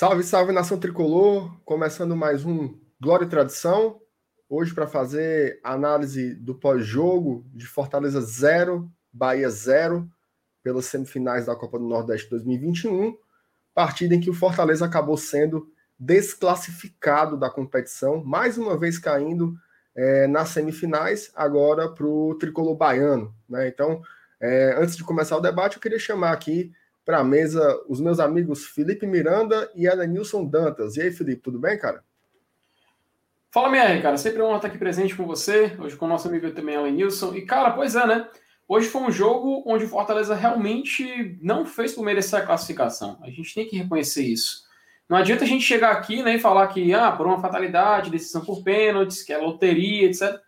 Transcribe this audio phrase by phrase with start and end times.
[0.00, 1.60] Salve, salve nação tricolor!
[1.62, 4.00] Começando mais um Glória e Tradição.
[4.48, 10.10] Hoje para fazer análise do pós-jogo de Fortaleza 0, Bahia 0,
[10.62, 13.14] pelas semifinais da Copa do Nordeste 2021.
[13.74, 19.54] Partida em que o Fortaleza acabou sendo desclassificado da competição, mais uma vez caindo
[19.94, 23.34] é, nas semifinais, agora para o tricolor baiano.
[23.46, 23.68] Né?
[23.68, 24.00] Então,
[24.40, 26.72] é, antes de começar o debate, eu queria chamar aqui
[27.10, 30.96] para a mesa os meus amigos Felipe Miranda e Elenilson Dantas.
[30.96, 32.04] E aí, Felipe, tudo bem, cara?
[33.50, 34.16] Fala, minha cara.
[34.16, 35.76] Sempre um estar aqui presente com você.
[35.80, 37.34] Hoje com o nosso amigo também, Elenilson.
[37.34, 38.28] E, cara, pois é, né?
[38.68, 43.18] Hoje foi um jogo onde o Fortaleza realmente não fez por merecer a classificação.
[43.22, 44.62] A gente tem que reconhecer isso.
[45.08, 48.44] Não adianta a gente chegar aqui né, e falar que, ah, por uma fatalidade, decisão
[48.44, 50.40] por pênaltis, que é loteria, etc.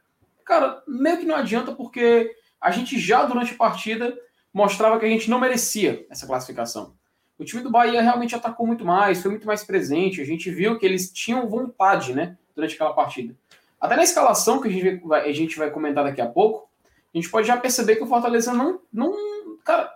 [0.44, 4.16] Cara, meio que não adianta porque a gente já durante a partida
[4.52, 6.94] mostrava que a gente não merecia essa classificação.
[7.38, 10.20] O time do Bahia realmente atacou muito mais, foi muito mais presente.
[10.20, 13.34] A gente viu que eles tinham vontade, né, durante aquela partida.
[13.80, 16.68] Até na escalação que a gente vai, a gente vai comentar daqui a pouco,
[17.12, 18.80] a gente pode já perceber que o Fortaleza não.
[18.92, 19.12] não
[19.64, 19.92] cara,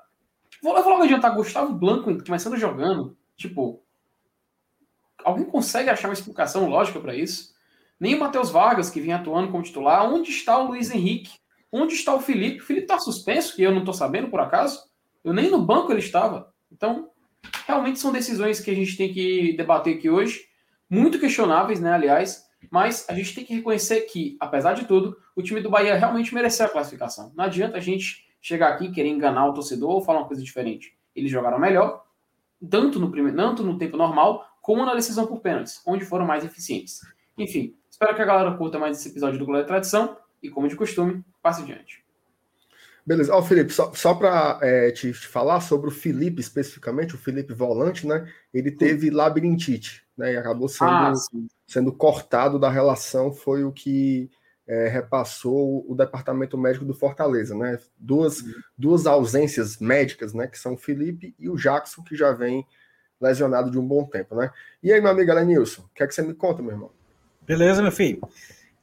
[0.63, 3.17] vou logo adiantar Gustavo Blanco começando jogando.
[3.37, 3.81] Tipo,
[5.25, 7.55] alguém consegue achar uma explicação lógica para isso?
[7.99, 10.05] Nem o Matheus Vargas, que vinha atuando como titular.
[10.05, 11.39] Onde está o Luiz Henrique?
[11.73, 12.61] Onde está o Felipe?
[12.61, 14.81] O Felipe está suspenso, que eu não estou sabendo por acaso.
[15.25, 16.53] Eu nem no banco ele estava.
[16.71, 17.11] Então,
[17.67, 20.45] realmente são decisões que a gente tem que debater aqui hoje.
[20.89, 22.47] Muito questionáveis, né, aliás.
[22.71, 26.35] Mas a gente tem que reconhecer que, apesar de tudo, o time do Bahia realmente
[26.35, 27.33] mereceu a classificação.
[27.37, 30.97] Não adianta a gente chegar aqui querer enganar o torcedor ou falar uma coisa diferente.
[31.15, 32.05] Eles jogaram melhor,
[32.71, 36.45] tanto no, primeiro, tanto no tempo normal, como na decisão por pênaltis, onde foram mais
[36.45, 37.01] eficientes.
[37.37, 40.77] Enfim, espero que a galera curta mais esse episódio do Glória Tradição e, como de
[40.77, 42.05] costume, passe adiante.
[43.07, 43.33] Beleza.
[43.33, 47.19] Ó, oh, Felipe, só, só para é, te, te, falar sobre o Felipe especificamente, o
[47.19, 48.29] Felipe Volante, né?
[48.53, 50.33] Ele teve labirintite, né?
[50.33, 51.13] E acabou sendo, ah,
[51.69, 54.29] sendo cortado da relação, foi o que
[54.67, 57.79] é, repassou o departamento médico do Fortaleza, né?
[57.97, 58.53] Duas, uhum.
[58.77, 60.49] duas ausências médicas, né?
[60.49, 62.67] Que são o Felipe e o Jackson, que já vem
[63.21, 64.51] lesionado de um bom tempo, né?
[64.83, 66.91] E aí, meu amigo Alenilson, o que é que você me conta, meu irmão?
[67.47, 68.21] Beleza, meu filho.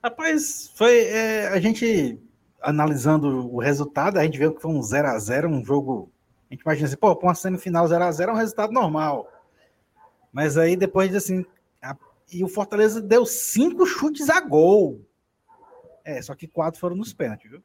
[0.03, 2.19] Rapaz, foi é, a gente
[2.61, 6.11] analisando o resultado, a gente viu que foi um 0 a 0 um jogo.
[6.49, 9.31] A gente imagina assim, pô, para uma semifinal 0 a 0 é um resultado normal.
[10.29, 11.45] Mas aí depois assim,
[11.81, 11.95] a,
[12.33, 14.99] e o Fortaleza deu cinco chutes a gol.
[16.03, 17.63] É, só que quatro foram nos pênaltis, viu?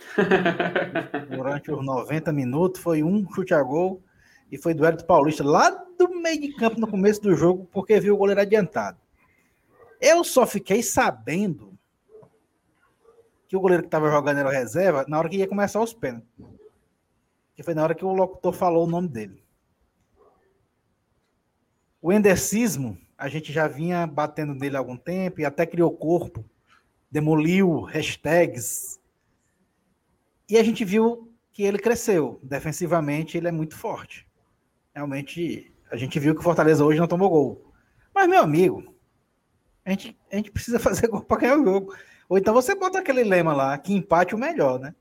[1.30, 4.02] Durante os 90 minutos foi um chute a gol
[4.50, 8.00] e foi do Hélio Paulista lá do meio de campo no começo do jogo, porque
[8.00, 8.98] viu o goleiro adiantado.
[10.00, 11.78] Eu só fiquei sabendo
[13.46, 16.30] que o goleiro que estava jogando era reserva na hora que ia começar os pênaltis.
[17.54, 19.44] Que foi na hora que o locutor falou o nome dele.
[22.00, 26.44] O endercismo, a gente já vinha batendo nele há algum tempo e até criou corpo,
[27.10, 28.98] demoliu hashtags.
[30.48, 32.40] E a gente viu que ele cresceu.
[32.42, 34.26] Defensivamente, ele é muito forte.
[34.94, 37.72] Realmente, a gente viu que o Fortaleza hoje não tomou gol.
[38.14, 38.89] Mas, meu amigo,
[39.84, 41.94] a gente, a gente precisa fazer gol para ganhar o jogo.
[42.28, 44.94] Ou então você bota aquele lema lá, que empate o melhor, né?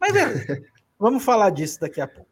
[0.00, 0.62] Mas beleza,
[0.98, 2.30] vamos falar disso daqui a pouco.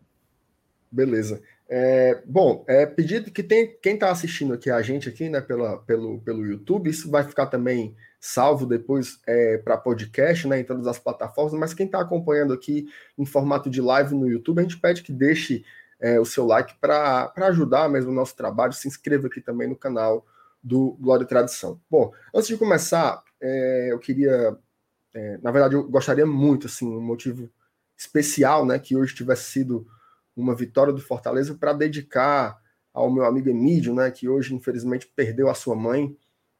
[0.91, 1.41] Beleza.
[1.71, 5.77] É, bom, é, pedido que tem, quem está assistindo aqui a gente aqui, né, pela,
[5.79, 10.87] pelo, pelo YouTube, isso vai ficar também salvo depois é, para podcast, né, em todas
[10.87, 14.81] as plataformas, mas quem está acompanhando aqui em formato de live no YouTube, a gente
[14.81, 15.63] pede que deixe
[16.01, 19.77] é, o seu like para ajudar mesmo o nosso trabalho, se inscreva aqui também no
[19.77, 20.27] canal
[20.63, 21.81] do Glória e Tradição.
[21.91, 24.57] Bom, antes de começar, é, eu queria,
[25.15, 27.51] é, na verdade, eu gostaria muito, assim, um motivo
[27.97, 29.87] especial, né, que hoje tivesse sido
[30.37, 32.57] uma vitória do Fortaleza para dedicar
[32.95, 36.17] ao meu amigo Emílio, né, que hoje infelizmente perdeu a sua mãe,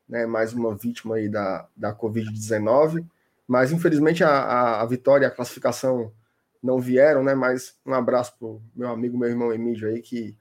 [0.09, 3.07] né, mais uma vítima aí da, da Covid-19,
[3.47, 6.13] mas infelizmente a, a, a, vitória e a classificação
[6.63, 10.37] não vieram, né, mas um abraço pro meu amigo, meu irmão Emílio aí, que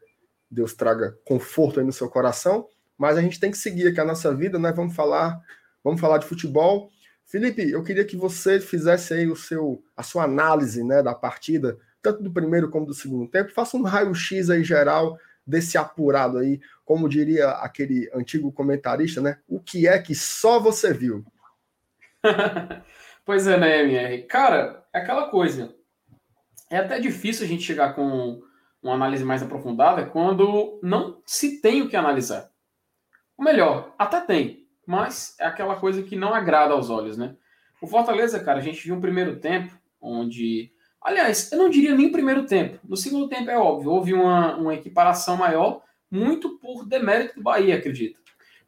[0.50, 4.06] Deus traga conforto aí no seu coração, mas a gente tem que seguir aqui a
[4.06, 5.42] nossa vida, né, vamos falar
[5.88, 6.92] Vamos falar de futebol.
[7.26, 11.78] Felipe, eu queria que você fizesse aí o seu, a sua análise né, da partida,
[12.02, 13.54] tanto do primeiro como do segundo tempo.
[13.54, 19.40] Faça um raio-x aí geral desse apurado aí, como diria aquele antigo comentarista, né?
[19.48, 21.24] O que é que só você viu?
[23.26, 24.24] pois é, né, MR?
[24.24, 25.74] Cara, é aquela coisa.
[26.70, 28.42] É até difícil a gente chegar com
[28.84, 32.52] uma análise mais aprofundada quando não se tem o que analisar.
[33.38, 37.36] Ou melhor, até tem, mas é aquela coisa que não agrada aos olhos, né?
[37.82, 40.72] O Fortaleza, cara, a gente viu um primeiro tempo onde.
[41.02, 42.80] Aliás, eu não diria nem primeiro tempo.
[42.84, 47.78] No segundo tempo é óbvio, houve uma, uma equiparação maior, muito por demérito do Bahia,
[47.78, 48.20] acredito.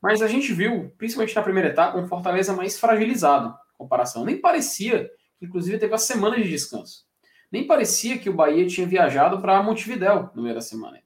[0.02, 4.24] Mas a gente viu, principalmente na primeira etapa, um Fortaleza mais fragilizado em comparação.
[4.24, 5.10] Nem parecia,
[5.42, 7.06] inclusive teve a semana de descanso.
[7.52, 11.02] Nem parecia que o Bahia tinha viajado para Montevidéu no meio da semana.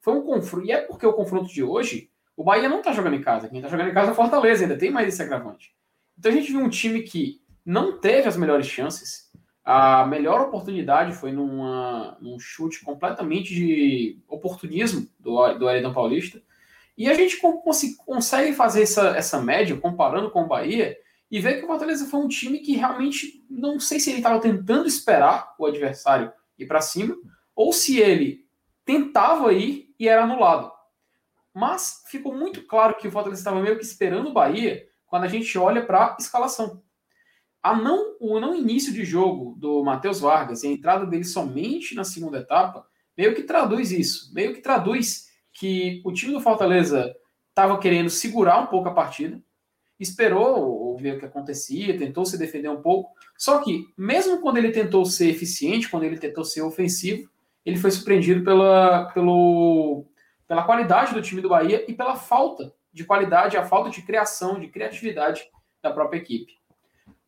[0.00, 3.14] Foi um confronto, e é porque o confronto de hoje, o Bahia não está jogando
[3.14, 3.48] em casa.
[3.48, 5.74] Quem está jogando em casa é o Fortaleza, ainda tem mais esse agravante.
[6.18, 9.30] Então a gente viu um time que não teve as melhores chances.
[9.64, 16.42] A melhor oportunidade foi numa, num chute completamente de oportunismo do, do Aridão Paulista.
[16.96, 17.38] E a gente
[18.04, 20.96] consegue fazer essa, essa média, comparando com o Bahia,
[21.30, 24.38] e ver que o Fortaleza foi um time que realmente, não sei se ele estava
[24.38, 27.16] tentando esperar o adversário ir para cima,
[27.54, 28.44] ou se ele
[28.84, 30.71] tentava ir e era anulado.
[31.54, 35.28] Mas ficou muito claro que o Fortaleza estava meio que esperando o Bahia quando a
[35.28, 36.82] gente olha para a escalação.
[37.62, 41.94] A não, o não início de jogo do Matheus Vargas e a entrada dele somente
[41.94, 47.14] na segunda etapa, meio que traduz isso, meio que traduz que o time do Fortaleza
[47.50, 49.40] estava querendo segurar um pouco a partida,
[50.00, 53.10] esperou ver o que acontecia, tentou se defender um pouco.
[53.36, 57.30] Só que, mesmo quando ele tentou ser eficiente, quando ele tentou ser ofensivo,
[57.64, 60.06] ele foi surpreendido pela, pelo,
[60.46, 64.60] pela qualidade do time do Bahia e pela falta de qualidade, a falta de criação,
[64.60, 65.42] de criatividade
[65.82, 66.52] da própria equipe.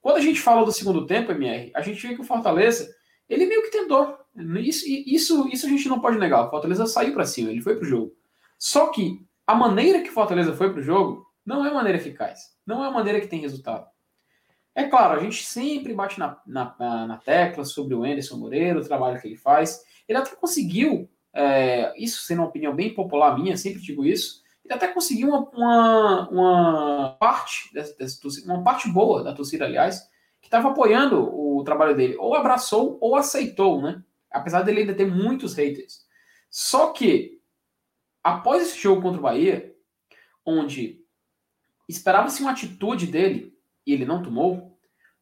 [0.00, 2.94] Quando a gente fala do segundo tempo, MR, a gente vê que o Fortaleza,
[3.28, 4.18] ele meio que tentou.
[4.58, 6.46] Isso, isso, isso a gente não pode negar.
[6.46, 8.12] O Fortaleza saiu para cima, ele foi para o jogo.
[8.58, 12.54] Só que a maneira que o Fortaleza foi para o jogo não é maneira eficaz.
[12.66, 13.86] Não é maneira que tem resultado.
[14.74, 18.84] É claro, a gente sempre bate na, na, na tecla sobre o Anderson Moreira, o
[18.84, 19.82] trabalho que ele faz.
[20.08, 24.72] Ele até conseguiu, é, isso sendo uma opinião bem popular minha, sempre digo isso, ele
[24.72, 30.08] até conseguiu uma, uma, uma parte, dessa, dessa torcida, uma parte boa da torcida, aliás,
[30.40, 32.16] que estava apoiando o trabalho dele.
[32.18, 34.02] Ou abraçou ou aceitou, né?
[34.30, 36.06] Apesar dele ainda ter muitos haters.
[36.50, 37.40] Só que
[38.22, 39.74] após esse jogo contra o Bahia,
[40.46, 41.04] onde
[41.88, 43.54] esperava-se uma atitude dele
[43.86, 44.78] e ele não tomou,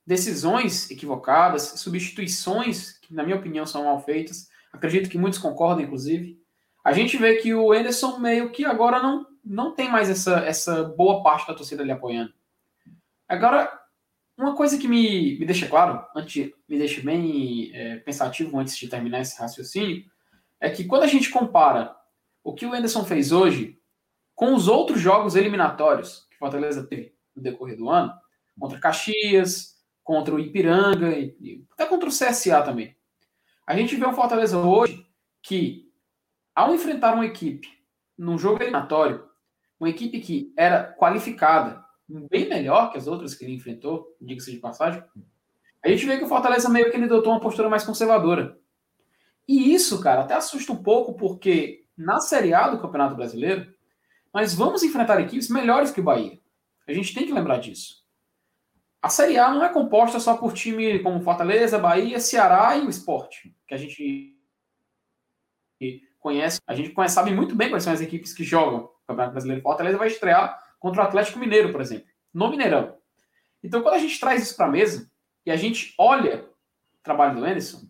[0.06, 6.40] decisões equivocadas, substituições que, na minha opinião, são mal feitas, acredito que muitos concordam, inclusive,
[6.84, 10.82] a gente vê que o Anderson meio que agora não, não tem mais essa, essa
[10.84, 12.32] boa parte da torcida ali apoiando.
[13.28, 13.80] Agora,
[14.36, 18.88] uma coisa que me, me deixa claro, antes, me deixa bem é, pensativo antes de
[18.88, 20.04] terminar esse raciocínio,
[20.60, 21.94] é que quando a gente compara
[22.42, 23.78] o que o Anderson fez hoje
[24.34, 28.12] com os outros jogos eliminatórios que Fortaleza teve no decorrer do ano,
[28.58, 32.96] contra Caxias, contra o Ipiranga, e, até contra o CSA também.
[33.66, 35.06] A gente vê um Fortaleza hoje
[35.42, 35.90] que,
[36.54, 37.68] ao enfrentar uma equipe
[38.18, 39.24] num jogo eliminatório,
[39.78, 41.84] uma equipe que era qualificada,
[42.30, 45.02] bem melhor que as outras que ele enfrentou, diga-se de passagem,
[45.84, 48.58] a gente vê que o Fortaleza meio que ele adotou uma postura mais conservadora.
[49.48, 53.72] E isso, cara, até assusta um pouco, porque na Série A do Campeonato Brasileiro,
[54.32, 56.38] nós vamos enfrentar equipes melhores que o Bahia.
[56.86, 58.01] A gente tem que lembrar disso.
[59.02, 62.88] A Série A não é composta só por time como Fortaleza, Bahia, Ceará e o
[62.88, 64.36] Esporte, que a gente
[66.20, 66.60] conhece.
[66.66, 69.62] A gente conhece, sabe muito bem quais são as equipes que jogam o Campeonato Brasileiro.
[69.62, 72.96] Fortaleza vai estrear contra o Atlético Mineiro, por exemplo, no Mineirão.
[73.62, 75.10] Então, quando a gente traz isso para a mesa
[75.44, 76.44] e a gente olha
[76.94, 77.82] o trabalho do Anderson,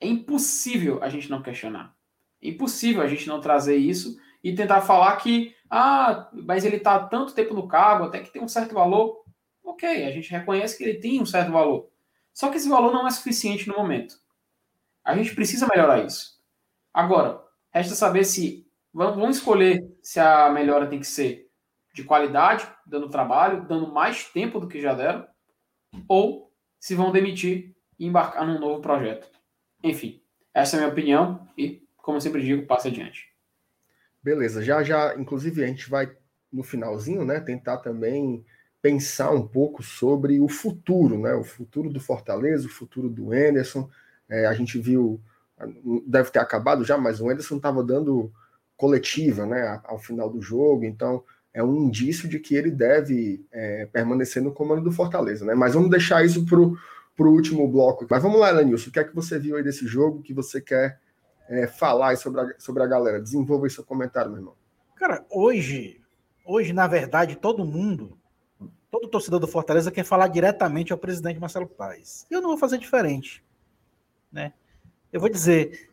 [0.00, 1.94] é impossível a gente não questionar.
[2.42, 7.34] Impossível a gente não trazer isso e tentar falar que, ah, mas ele está tanto
[7.34, 9.24] tempo no cargo, até que tem um certo valor.
[9.68, 11.90] Ok, a gente reconhece que ele tem um certo valor.
[12.32, 14.18] Só que esse valor não é suficiente no momento.
[15.04, 16.42] A gente precisa melhorar isso.
[16.92, 21.50] Agora, resta saber se vamos escolher se a melhora tem que ser
[21.92, 25.28] de qualidade, dando trabalho, dando mais tempo do que já deram,
[26.08, 29.30] ou se vão demitir e embarcar num novo projeto.
[29.84, 30.22] Enfim,
[30.54, 33.28] essa é a minha opinião e como sempre digo, passa adiante.
[34.22, 36.10] Beleza, já já, inclusive a gente vai
[36.50, 38.46] no finalzinho, né, tentar também
[38.80, 43.88] pensar um pouco sobre o futuro, né, o futuro do Fortaleza, o futuro do Enderson.
[44.28, 45.20] É, a gente viu,
[46.06, 48.32] deve ter acabado já, mas o Enderson estava dando
[48.76, 53.86] coletiva, né, ao final do jogo, então é um indício de que ele deve é,
[53.86, 55.54] permanecer no comando do Fortaleza, né?
[55.54, 58.06] Mas vamos deixar isso para o último bloco.
[58.08, 60.60] Mas vamos lá, Lenilson, o que é que você viu aí desse jogo que você
[60.60, 61.00] quer
[61.48, 63.20] é, falar sobre a, sobre a galera.
[63.20, 64.54] Desenvolva esse seu comentário, meu irmão.
[64.94, 66.00] Cara, hoje,
[66.44, 68.16] hoje, na verdade, todo mundo,
[68.90, 72.26] todo torcedor do Fortaleza quer falar diretamente ao presidente Marcelo Paes.
[72.30, 73.44] Eu não vou fazer diferente.
[74.32, 74.52] Né?
[75.12, 75.90] Eu vou dizer,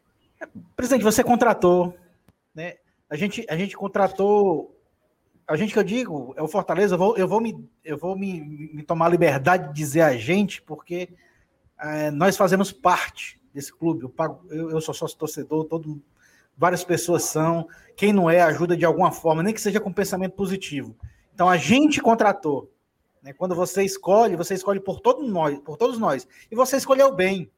[0.75, 1.95] presidente, você contratou,
[2.53, 2.75] né?
[3.09, 4.75] A gente, a gente contratou,
[5.47, 8.17] a gente que eu digo, é o Fortaleza, eu vou, eu vou, me, eu vou
[8.17, 8.41] me,
[8.73, 11.09] me tomar a liberdade de dizer a gente, porque
[11.79, 14.03] é, nós fazemos parte desse clube.
[14.03, 16.01] Eu, pago, eu, eu sou sócio torcedor, todo
[16.57, 17.67] várias pessoas são.
[17.95, 20.95] Quem não é, ajuda de alguma forma, nem que seja com pensamento positivo.
[21.33, 22.71] Então a gente contratou.
[23.25, 23.34] Né?
[23.34, 26.27] Quando você escolhe, você escolhe por, todo nós, por todos nós.
[26.51, 27.51] E você escolheu bem.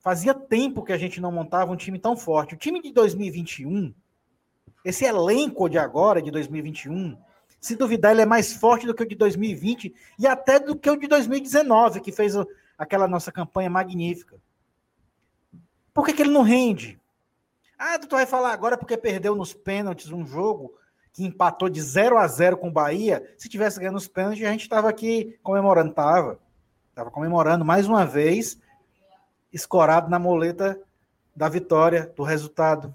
[0.00, 2.54] Fazia tempo que a gente não montava um time tão forte.
[2.54, 3.94] O time de 2021,
[4.82, 7.18] esse elenco de agora, de 2021,
[7.60, 10.88] se duvidar, ele é mais forte do que o de 2020 e até do que
[10.88, 12.34] o de 2019, que fez
[12.78, 14.40] aquela nossa campanha magnífica.
[15.92, 16.98] Por que, que ele não rende?
[17.78, 20.72] Ah, tu vai falar agora porque perdeu nos pênaltis um jogo
[21.16, 23.26] que empatou de 0 a 0 com o Bahia.
[23.38, 25.94] Se tivesse ganhando os pênaltis, a gente estava aqui comemorando.
[25.94, 26.38] Tava.
[26.90, 28.58] Estava comemorando mais uma vez,
[29.50, 30.78] escorado na moleta
[31.34, 32.94] da vitória, do resultado.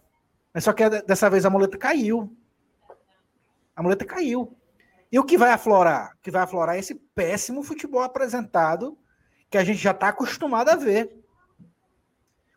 [0.53, 2.31] Mas só que dessa vez a muleta caiu.
[3.75, 4.55] A muleta caiu.
[5.11, 6.13] E o que vai aflorar?
[6.15, 8.95] O que vai aflorar é esse péssimo futebol apresentado
[9.49, 11.11] que a gente já está acostumado a ver.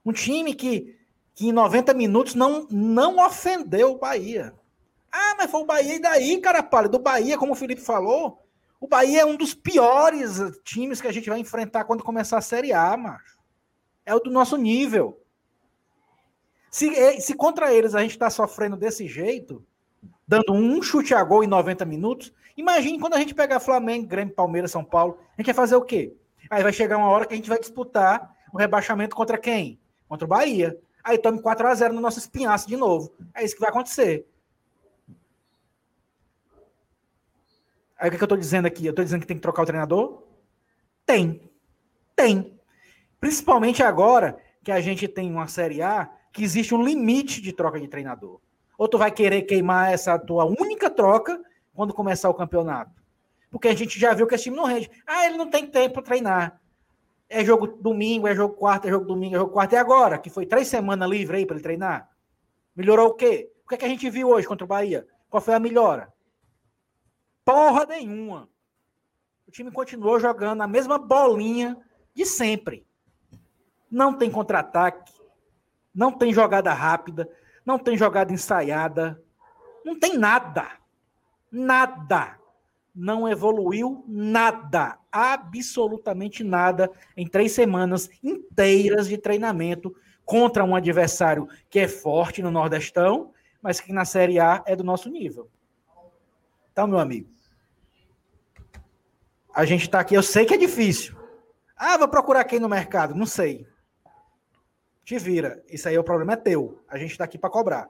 [0.04, 0.94] Um time que,
[1.34, 4.54] que em 90 minutos não, não ofendeu o Bahia.
[5.16, 6.98] Ah, mas foi o Bahia e daí, cara pálido?
[6.98, 8.44] Do Bahia, como o Felipe falou,
[8.80, 12.40] o Bahia é um dos piores times que a gente vai enfrentar quando começar a
[12.42, 13.38] Série A, macho.
[14.04, 15.22] É o do nosso nível.
[16.68, 19.64] Se, se contra eles a gente está sofrendo desse jeito,
[20.26, 24.34] dando um chute a gol em 90 minutos, imagine quando a gente pegar Flamengo, Grêmio,
[24.34, 26.12] Palmeiras, São Paulo, a gente vai fazer o quê?
[26.50, 29.78] Aí vai chegar uma hora que a gente vai disputar o rebaixamento contra quem?
[30.08, 30.76] Contra o Bahia.
[31.04, 33.14] Aí tome 4 a 0 no nosso espinhaço de novo.
[33.32, 34.26] É isso que vai acontecer.
[38.04, 38.84] Aí o que, que eu estou dizendo aqui?
[38.84, 40.24] Eu estou dizendo que tem que trocar o treinador?
[41.06, 41.50] Tem.
[42.14, 42.60] Tem.
[43.18, 47.80] Principalmente agora que a gente tem uma Série A que existe um limite de troca
[47.80, 48.42] de treinador.
[48.76, 51.40] Ou tu vai querer queimar essa tua única troca
[51.72, 52.92] quando começar o campeonato?
[53.50, 54.90] Porque a gente já viu que esse time não rende.
[55.06, 56.60] Ah, ele não tem tempo para treinar.
[57.26, 59.72] É jogo domingo, é jogo quarto, é jogo domingo, é jogo quarto.
[59.72, 60.18] E agora?
[60.18, 62.10] Que foi três semanas livre aí para ele treinar?
[62.76, 63.50] Melhorou o quê?
[63.64, 65.06] O que, é que a gente viu hoje contra o Bahia?
[65.30, 66.12] Qual foi a melhora?
[67.44, 68.48] Porra nenhuma.
[69.46, 71.76] O time continuou jogando a mesma bolinha
[72.14, 72.86] de sempre.
[73.90, 75.12] Não tem contra-ataque,
[75.94, 77.28] não tem jogada rápida,
[77.64, 79.22] não tem jogada ensaiada,
[79.84, 80.78] não tem nada.
[81.52, 82.38] Nada.
[82.94, 91.80] Não evoluiu nada, absolutamente nada, em três semanas inteiras de treinamento contra um adversário que
[91.80, 95.50] é forte no Nordestão, mas que na Série A é do nosso nível.
[96.72, 97.33] Então, meu amigo,
[99.54, 101.16] a gente está aqui, eu sei que é difícil.
[101.76, 103.14] Ah, vou procurar quem no mercado?
[103.14, 103.66] Não sei
[105.04, 105.62] te vira.
[105.68, 106.82] Isso aí o problema é teu.
[106.88, 107.88] A gente está aqui para cobrar.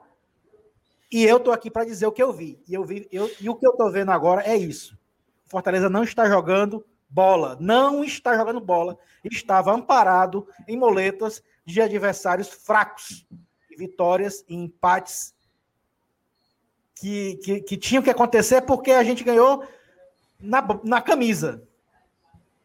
[1.11, 2.61] E eu tô aqui para dizer o que eu vi.
[2.67, 4.97] E eu vi, eu, e o que eu tô vendo agora é isso.
[5.45, 8.97] Fortaleza não está jogando bola, não está jogando bola.
[9.23, 13.25] Estava amparado em moletas de adversários fracos,
[13.77, 15.33] vitórias e empates
[16.95, 19.63] que, que, que tinham que acontecer porque a gente ganhou
[20.45, 21.63] na, na camisa.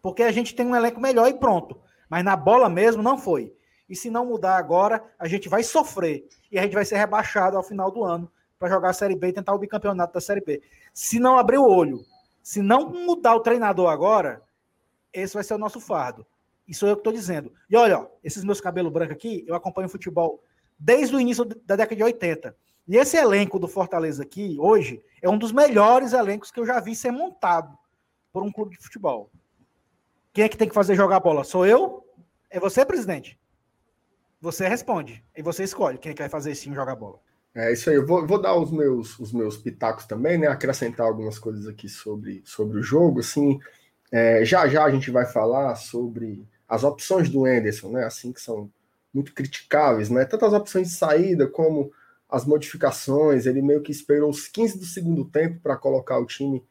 [0.03, 1.79] Porque a gente tem um elenco melhor e pronto.
[2.09, 3.55] Mas na bola mesmo não foi.
[3.89, 6.27] E se não mudar agora, a gente vai sofrer.
[6.51, 9.29] E a gente vai ser rebaixado ao final do ano para jogar a Série B
[9.29, 10.63] e tentar o bicampeonato da Série B.
[10.93, 12.05] Se não abrir o olho,
[12.43, 14.43] se não mudar o treinador agora,
[15.13, 16.27] esse vai ser o nosso fardo.
[16.69, 17.53] Isso é eu que estou dizendo.
[17.69, 20.43] E olha, ó, esses meus cabelos brancos aqui, eu acompanho futebol
[20.79, 22.57] desde o início da década de 80.
[22.87, 26.81] E esse elenco do Fortaleza aqui, hoje, é um dos melhores elencos que eu já
[26.81, 27.77] vi ser montado
[28.33, 29.31] por um clube de futebol.
[30.33, 31.45] Quem é que tem que fazer jogar bola?
[31.45, 32.05] Sou eu?
[32.49, 33.39] É você, presidente?
[34.41, 35.25] Você responde.
[35.37, 37.19] E você escolhe quem é que vai fazer time jogar bola.
[37.55, 37.97] É isso aí.
[37.97, 40.47] Eu vou, vou dar os meus, os meus pitacos também, né?
[40.47, 43.21] Acrescentar algumas coisas aqui sobre, sobre o jogo.
[43.21, 43.59] Assim,
[44.11, 48.05] é, já já a gente vai falar sobre as opções do Anderson, né?
[48.05, 48.71] Assim que são
[49.13, 50.25] muito criticáveis, né?
[50.25, 51.93] Tanto as opções de saída como
[52.31, 53.47] as modificações.
[53.47, 56.65] Ele meio que esperou os 15 do segundo tempo para colocar o time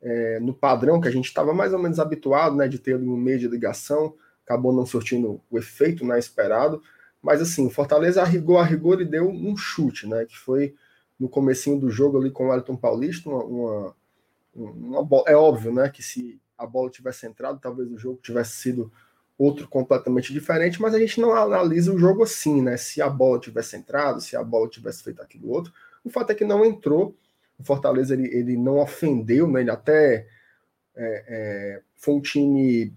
[0.00, 2.68] é, no padrão que a gente estava mais ou menos habituado, né?
[2.68, 4.14] De ter um meio de ligação.
[4.44, 6.82] Acabou não surtindo o efeito né, esperado.
[7.22, 10.24] Mas assim, o Fortaleza arrigou, rigor e deu um chute, né?
[10.24, 10.74] Que foi
[11.18, 13.96] no comecinho do jogo ali com o Elton Paulista, uma, uma,
[14.54, 15.24] uma bola.
[15.26, 15.88] É óbvio, né?
[15.88, 18.92] Que se a bola tivesse entrado, talvez o jogo tivesse sido
[19.38, 22.76] outro completamente diferente, mas a gente não analisa o jogo assim, né?
[22.76, 25.72] Se a bola tivesse entrado, se a bola tivesse feito aquilo outro.
[26.04, 27.14] O fato é que não entrou.
[27.58, 29.60] O Fortaleza ele, ele não ofendeu, né?
[29.60, 30.26] Ele até
[30.94, 32.94] é, é, foi um time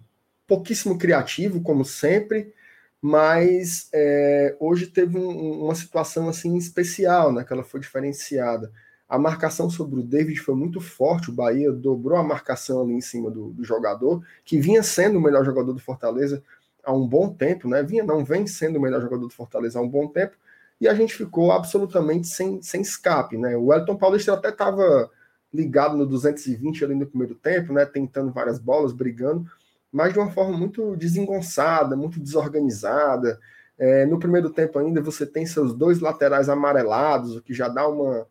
[0.47, 2.53] pouquíssimo criativo, como sempre
[3.01, 8.71] mas é, hoje teve um, uma situação assim especial, né, que ela foi diferenciada.
[9.09, 13.01] A marcação sobre o David foi muito forte, o Bahia dobrou a marcação ali em
[13.01, 16.43] cima do, do jogador, que vinha sendo o melhor jogador do Fortaleza
[16.83, 17.81] há um bom tempo, né?
[17.81, 20.35] Vinha, não vem sendo o melhor jogador do Fortaleza há um bom tempo,
[20.79, 23.57] e a gente ficou absolutamente sem, sem escape, né?
[23.57, 25.09] O Elton Paulista até estava
[25.51, 27.85] ligado no 220 ali no primeiro tempo, né?
[27.85, 29.49] Tentando várias bolas, brigando,
[29.91, 33.39] mas de uma forma muito desengonçada, muito desorganizada.
[33.77, 37.87] É, no primeiro tempo ainda você tem seus dois laterais amarelados, o que já dá
[37.87, 38.27] uma,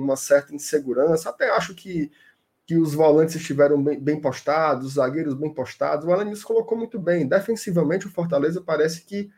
[0.00, 1.30] uma certa insegurança.
[1.30, 2.10] Até acho que,
[2.66, 6.06] que os volantes estiveram bem, bem postados, os zagueiros bem postados.
[6.06, 7.26] O Alanis colocou muito bem.
[7.26, 9.30] Defensivamente, o Fortaleza parece que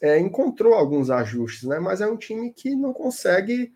[0.00, 1.78] é, encontrou alguns ajustes, né?
[1.78, 3.72] Mas é um time que não consegue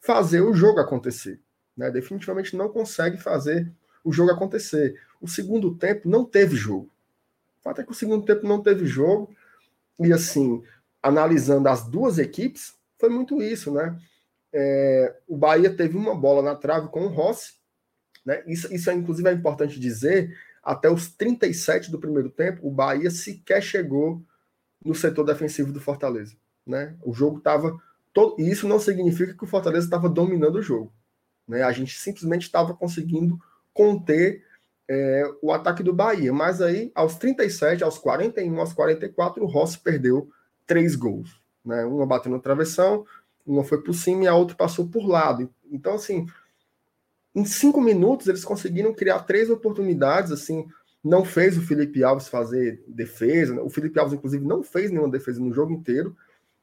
[0.00, 1.40] fazer o jogo acontecer.
[1.76, 1.90] Né?
[1.90, 3.70] Definitivamente não consegue fazer
[4.02, 5.00] o jogo acontecer.
[5.20, 6.90] O segundo tempo não teve jogo.
[7.58, 9.34] O fato é que o segundo tempo não teve jogo.
[9.98, 10.62] E assim,
[11.02, 13.98] analisando as duas equipes, foi muito isso, né?
[14.58, 17.52] É, o Bahia teve uma bola na trave com o Rossi.
[18.24, 18.42] Né?
[18.46, 20.34] Isso, isso é, inclusive, é importante dizer.
[20.62, 24.22] Até os 37 do primeiro tempo, o Bahia sequer chegou
[24.82, 26.34] no setor defensivo do Fortaleza.
[26.66, 26.96] Né?
[27.04, 27.78] O jogo estava.
[28.14, 28.40] Todo...
[28.40, 30.90] E isso não significa que o Fortaleza estava dominando o jogo.
[31.46, 31.62] Né?
[31.62, 33.38] A gente simplesmente estava conseguindo
[33.74, 34.42] conter
[34.88, 36.32] é, o ataque do Bahia.
[36.32, 40.30] Mas aí, aos 37, aos 41, aos 44, o Rossi perdeu
[40.66, 41.38] três gols.
[41.62, 41.84] Né?
[41.84, 43.04] Uma bateu na travessão,
[43.46, 45.48] uma foi por cima e a outra passou por lado.
[45.70, 46.26] Então, assim,
[47.34, 50.66] em cinco minutos eles conseguiram criar três oportunidades, assim,
[51.02, 55.40] não fez o Felipe Alves fazer defesa, o Felipe Alves, inclusive, não fez nenhuma defesa
[55.40, 56.16] no jogo inteiro,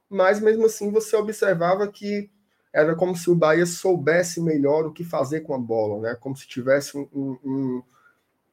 [0.10, 2.30] mas mesmo assim você observava que
[2.74, 6.18] era como se o Bahia soubesse melhor o que fazer com a bola, né?
[6.20, 7.84] como se tivesse um, um,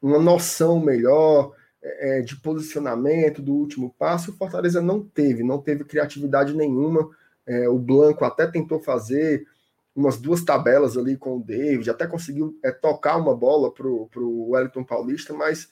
[0.00, 4.30] uma noção melhor é, é, de posicionamento do último passo.
[4.30, 7.08] O Fortaleza não teve, não teve criatividade nenhuma.
[7.46, 9.46] É, o Blanco até tentou fazer
[9.94, 14.50] umas duas tabelas ali com o David, até conseguiu é, tocar uma bola para o
[14.50, 15.68] Wellington Paulista, mas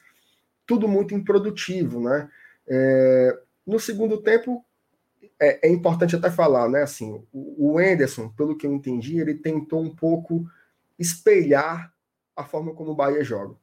[0.67, 2.29] tudo muito improdutivo, né?
[2.67, 4.65] É, no segundo tempo,
[5.41, 6.83] é, é, importante até falar, né?
[6.83, 10.47] Assim, o, o Anderson, pelo que eu entendi, ele tentou um pouco
[10.99, 11.93] espelhar
[12.37, 13.55] a forma como o Bahia joga.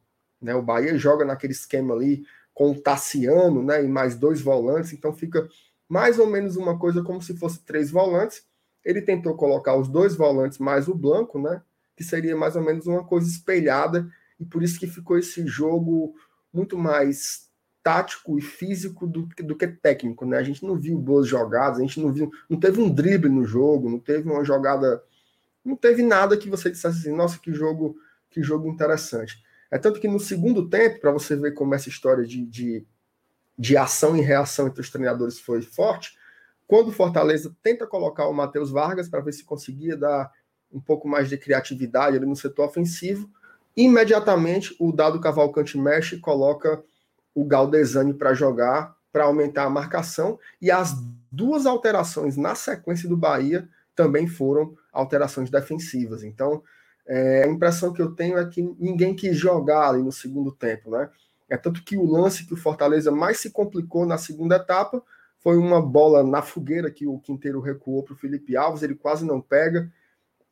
[0.42, 0.56] Né?
[0.56, 3.84] O Bahia joga naquele esquema ali com o Tassiano, né?
[3.84, 5.48] E mais dois volantes, então fica
[5.88, 8.46] mais ou menos uma coisa como se fosse três volantes.
[8.84, 11.62] Ele tentou colocar os dois volantes mais o Blanco, né?
[11.96, 14.08] Que seria mais ou menos uma coisa espelhada,
[14.40, 16.14] e por isso que ficou esse jogo
[16.54, 17.50] muito mais
[17.86, 20.38] tático e físico do, do que técnico, né?
[20.38, 23.46] A gente não viu boas jogadas, a gente não viu, não teve um drible no
[23.46, 25.04] jogo, não teve uma jogada,
[25.64, 27.96] não teve nada que você dissesse assim, nossa, que jogo,
[28.32, 29.44] que jogo interessante.
[29.70, 32.86] É tanto que no segundo tempo, para você ver como essa história de, de,
[33.58, 36.18] de ação e reação entre os treinadores foi forte,
[36.68, 40.32] quando o Fortaleza tenta colocar o Matheus Vargas para ver se conseguia dar
[40.72, 43.30] um pouco mais de criatividade ali no setor ofensivo,
[43.76, 46.82] Imediatamente, o dado Cavalcante mexe e coloca
[47.34, 50.96] o Galdesani para jogar, para aumentar a marcação, e as
[51.30, 56.24] duas alterações na sequência do Bahia também foram alterações defensivas.
[56.24, 56.64] Então,
[57.06, 60.90] é, a impressão que eu tenho é que ninguém quis jogar ali no segundo tempo,
[60.92, 61.10] né?
[61.50, 65.02] É tanto que o lance que o Fortaleza mais se complicou na segunda etapa
[65.40, 69.26] foi uma bola na fogueira que o Quinteiro recuou para o Felipe Alves, ele quase
[69.26, 69.92] não pega.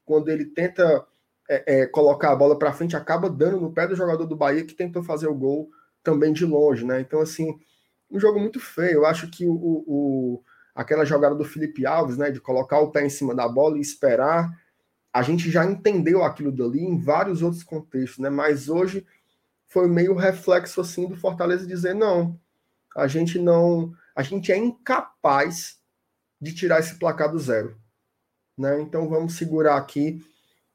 [0.06, 1.06] Quando ele tenta
[1.50, 4.66] é, é, colocar a bola para frente, acaba dando no pé do jogador do Bahia
[4.66, 5.70] que tentou fazer o gol
[6.04, 7.00] também de longe, né?
[7.00, 7.58] Então, assim,
[8.12, 8.98] um jogo muito feio.
[8.98, 10.44] Eu acho que o, o,
[10.76, 13.82] aquela jogada do Felipe Alves, né, de colocar o pé em cima da bola e
[13.82, 14.52] esperar,
[15.12, 18.30] a gente já entendeu aquilo dali em vários outros contextos, né?
[18.30, 19.06] Mas hoje
[19.74, 22.40] foi meio reflexo assim do Fortaleza dizer não,
[22.96, 25.80] a gente não, a gente é incapaz
[26.40, 27.76] de tirar esse placar do zero,
[28.56, 28.80] né?
[28.80, 30.24] Então vamos segurar aqui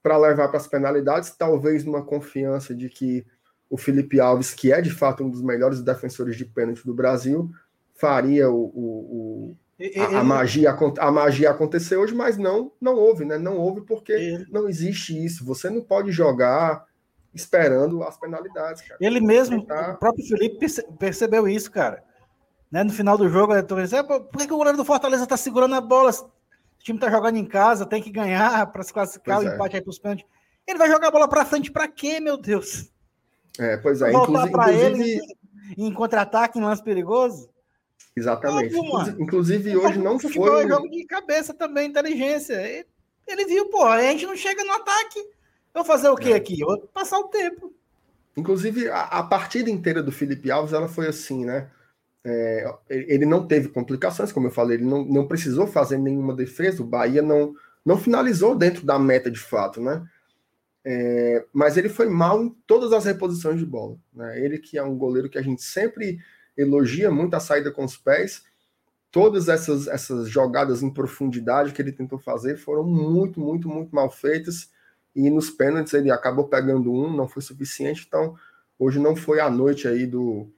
[0.03, 3.25] para levar para as penalidades, talvez numa confiança de que
[3.71, 7.49] o Felipe Alves, que é de fato um dos melhores defensores de pênalti do Brasil,
[7.95, 9.57] faria o, o, o
[9.97, 13.39] a, a, magia, a magia acontecer hoje, mas não, não houve, né?
[13.39, 15.45] Não houve porque não existe isso.
[15.45, 16.88] Você não pode jogar
[17.39, 18.99] esperando as penalidades, cara.
[19.01, 19.95] Ele mesmo, tentar...
[19.95, 20.67] o próprio Felipe
[20.99, 22.03] percebeu isso, cara.
[22.71, 22.85] Né?
[22.85, 25.81] No final do jogo, ele dizendo, por que o goleiro do Fortaleza está segurando a
[25.81, 26.11] bola?
[26.11, 29.55] O time tá jogando em casa, tem que ganhar para se classificar, pois o é.
[29.55, 30.27] empate aí pros pênaltis.
[30.67, 32.91] Ele vai jogar a bola para frente para quê, meu Deus?
[33.59, 34.11] É, pois é.
[34.11, 35.19] Voltar para ele
[35.77, 37.49] em contra-ataque, em lance perigoso?
[38.15, 38.75] Exatamente.
[38.75, 40.65] Óbvio, inclusive, hoje não foi.
[40.65, 42.87] É jogo de cabeça também, inteligência.
[43.27, 45.21] Ele viu, pô, a gente não chega no ataque.
[45.75, 46.37] Eu vou fazer o quê é.
[46.37, 46.61] aqui?
[46.61, 47.73] Eu vou passar o tempo.
[48.37, 51.69] Inclusive, a, a, partida inteira do Felipe Alves, ela foi assim, né?
[52.25, 56.83] É, ele não teve complicações, como eu falei, ele não, não precisou fazer nenhuma defesa,
[56.83, 57.55] o Bahia não,
[57.85, 60.07] não finalizou dentro da meta de fato, né?
[60.85, 63.97] É, mas ele foi mal em todas as reposições de bola.
[64.15, 64.41] Né?
[64.41, 66.19] Ele que é um goleiro que a gente sempre
[66.57, 68.43] elogia muito a saída com os pés,
[69.11, 74.11] todas essas, essas jogadas em profundidade que ele tentou fazer foram muito, muito, muito mal
[74.11, 74.71] feitas.
[75.15, 78.05] E nos pênaltis ele acabou pegando um, não foi suficiente.
[78.07, 78.37] Então,
[78.79, 80.49] hoje não foi a noite aí do,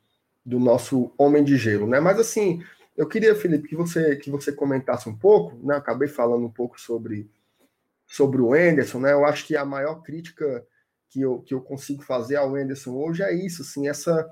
[0.45, 2.01] do nosso homem de gelo, né?
[2.01, 2.63] Mas assim,
[2.97, 5.77] eu queria, Felipe, que você que você comentasse um pouco, né?
[5.77, 7.31] Acabei falando um pouco sobre
[8.07, 9.13] sobre o Enderson, né?
[9.13, 10.67] Eu acho que a maior crítica
[11.09, 14.29] que eu, que eu consigo fazer ao Enderson hoje é isso, assim, essa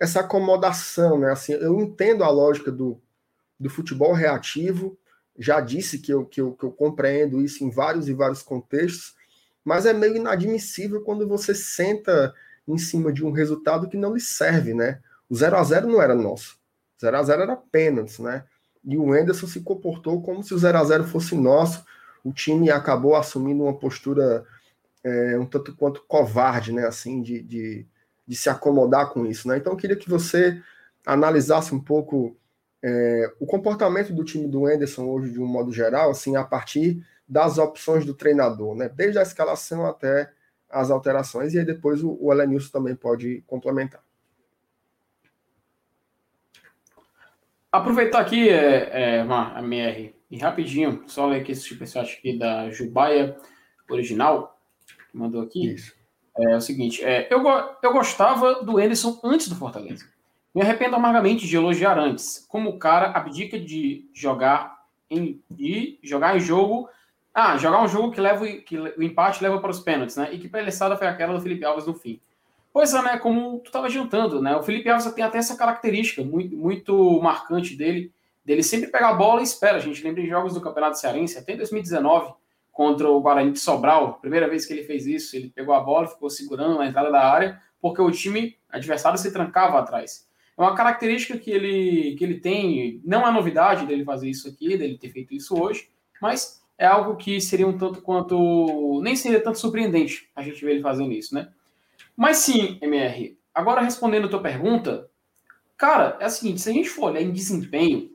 [0.00, 1.30] essa acomodação, né?
[1.30, 2.98] Assim, eu entendo a lógica do,
[3.58, 4.98] do futebol reativo,
[5.38, 9.14] já disse que eu, que, eu, que eu compreendo isso em vários e vários contextos,
[9.64, 12.34] mas é meio inadmissível quando você senta
[12.66, 15.00] em cima de um resultado que não lhe serve, né?
[15.28, 16.58] O 0 a 0 não era nosso.
[17.00, 18.44] 0 a 0 era pênaltis, né?
[18.84, 21.84] E o Enderson se comportou como se o 0 a 0 fosse nosso.
[22.24, 24.44] O time acabou assumindo uma postura
[25.04, 26.86] é, um tanto quanto covarde, né?
[26.86, 27.86] Assim, de, de,
[28.26, 29.56] de, se acomodar com isso, né?
[29.56, 30.60] Então eu queria que você
[31.06, 32.36] analisasse um pouco
[32.82, 37.04] é, o comportamento do time do Enderson hoje, de um modo geral, assim, a partir
[37.30, 38.88] das opções do treinador, né?
[38.88, 40.32] Desde a escalação até
[40.68, 44.02] as alterações, e aí depois o, o Elenilson também pode complementar.
[47.70, 52.68] Aproveitar aqui, é, é, a MR, e rapidinho, só ler aqui esse superchat aqui da
[52.70, 53.36] Jubaia
[53.88, 54.60] original,
[55.10, 55.74] que mandou aqui.
[55.74, 55.94] Isso.
[56.36, 57.44] É, é o seguinte, é, eu,
[57.80, 60.04] eu gostava do Anderson antes do Fortaleza.
[60.52, 66.36] Me arrependo amargamente de elogiar antes, como o cara abdica de jogar em, de jogar
[66.36, 66.88] em jogo.
[67.32, 70.28] Ah, jogar um jogo que leva que o empate leva para os pênaltis, né?
[70.32, 72.20] E que palhaçada foi aquela do Felipe Alves no fim.
[72.72, 73.18] Pois é, né?
[73.18, 74.56] Como tu estava adiantando, né?
[74.56, 78.12] O Felipe Alves tem até essa característica muito, muito marcante dele,
[78.44, 79.76] dele sempre pegar a bola e espera.
[79.76, 82.32] A gente lembra de jogos do Campeonato Cearense, até em 2019,
[82.72, 86.08] contra o Guarani de Sobral, primeira vez que ele fez isso, ele pegou a bola,
[86.08, 90.28] ficou segurando na entrada da área, porque o time adversário se trancava atrás.
[90.56, 94.76] É uma característica que ele, que ele tem, não é novidade dele fazer isso aqui,
[94.76, 95.90] dele ter feito isso hoje,
[96.20, 99.00] mas é algo que seria um tanto quanto.
[99.02, 101.52] nem seria tanto surpreendente a gente ver ele fazendo isso, né?
[102.16, 105.10] Mas sim, MR, agora respondendo a tua pergunta,
[105.76, 108.10] cara, é o seguinte, se a gente for olhar em desempenho,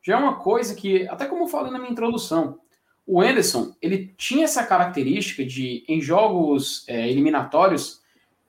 [0.00, 2.60] já é uma coisa que, até como eu falei na minha introdução,
[3.04, 8.00] o Anderson, ele tinha essa característica de, em jogos é, eliminatórios,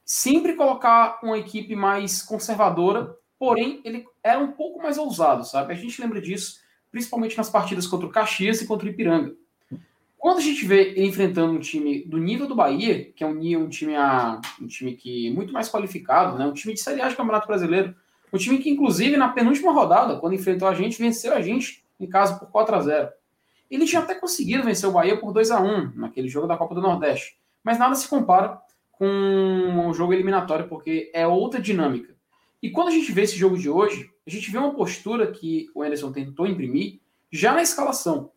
[0.05, 5.73] sempre colocar uma equipe mais conservadora, porém, ele era um pouco mais ousado, sabe?
[5.73, 6.59] A gente lembra disso,
[6.91, 9.35] principalmente nas partidas contra o Caxias e contra o Ipiranga.
[10.25, 13.37] Quando a gente vê ele enfrentando um time do nível do Bahia, que é um,
[13.59, 16.47] um time a, um time que é muito mais qualificado, né?
[16.47, 17.95] Um time de Série A de Campeonato Brasileiro,
[18.33, 22.07] um time que inclusive na penúltima rodada, quando enfrentou a gente, venceu a gente em
[22.07, 23.09] casa por 4 a 0.
[23.69, 26.73] Ele tinha até conseguido vencer o Bahia por 2 a 1 naquele jogo da Copa
[26.73, 28.59] do Nordeste, mas nada se compara
[28.93, 32.15] com um jogo eliminatório porque é outra dinâmica.
[32.63, 35.67] E quando a gente vê esse jogo de hoje, a gente vê uma postura que
[35.75, 36.99] o Anderson tentou imprimir
[37.31, 38.31] já na escalação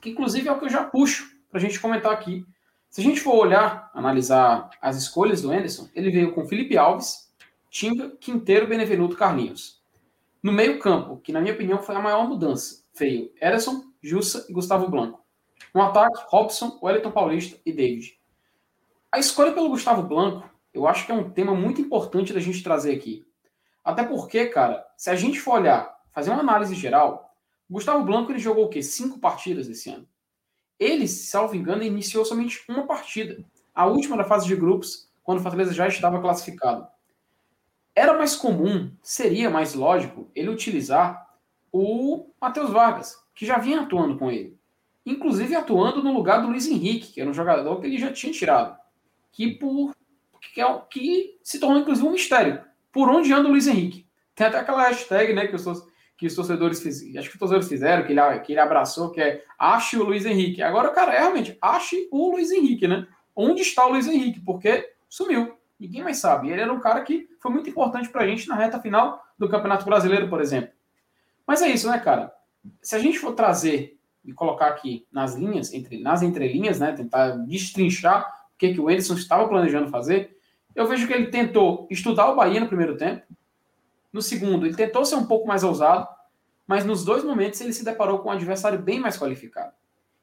[0.00, 2.44] que inclusive é o que eu já puxo para a gente comentar aqui.
[2.90, 7.30] Se a gente for olhar, analisar as escolhas do Anderson, ele veio com Felipe Alves,
[7.70, 9.82] Tinga, Quinteiro, Benevenuto, Carlinhos.
[10.42, 14.52] No meio campo, que na minha opinião foi a maior mudança, veio Ederson, Jussa e
[14.52, 15.22] Gustavo Blanco.
[15.74, 18.18] No ataque, Robson, Wellington Paulista e David.
[19.12, 22.62] A escolha pelo Gustavo Blanco, eu acho que é um tema muito importante da gente
[22.62, 23.26] trazer aqui.
[23.84, 27.27] Até porque, cara, se a gente for olhar, fazer uma análise geral,
[27.68, 28.82] Gustavo Blanco ele jogou o quê?
[28.82, 30.08] Cinco partidas esse ano.
[30.78, 33.44] Ele, salvo engano, iniciou somente uma partida.
[33.74, 36.86] A última da fase de grupos, quando o Fortaleza já estava classificado.
[37.94, 41.28] Era mais comum, seria mais lógico, ele utilizar
[41.72, 44.56] o Matheus Vargas, que já vinha atuando com ele.
[45.04, 48.32] Inclusive atuando no lugar do Luiz Henrique, que era um jogador que ele já tinha
[48.32, 48.78] tirado.
[49.32, 49.94] Que por
[50.58, 52.62] que, é, que se tornou inclusive um mistério.
[52.92, 54.06] Por onde anda o Luiz Henrique?
[54.34, 55.74] Tem até aquela hashtag, né, que eu sou
[56.18, 59.20] que os torcedores fizeram, acho que os torcedores fizeram, que ele, que ele abraçou, que
[59.20, 60.60] é ache o Luiz Henrique.
[60.60, 63.06] Agora, cara, é realmente, ache o Luiz Henrique, né?
[63.36, 64.40] Onde está o Luiz Henrique?
[64.40, 65.56] Porque sumiu.
[65.78, 66.50] Ninguém mais sabe.
[66.50, 69.84] Ele era um cara que foi muito importante pra gente na reta final do Campeonato
[69.84, 70.70] Brasileiro, por exemplo.
[71.46, 72.34] Mas é isso, né, cara?
[72.82, 77.30] Se a gente for trazer e colocar aqui nas linhas, entre, nas entrelinhas, né, tentar
[77.46, 80.36] destrinchar o que, que o Anderson estava planejando fazer,
[80.74, 83.22] eu vejo que ele tentou estudar o Bahia no primeiro tempo,
[84.18, 86.08] no segundo, ele tentou ser um pouco mais ousado,
[86.66, 89.72] mas nos dois momentos ele se deparou com um adversário bem mais qualificado.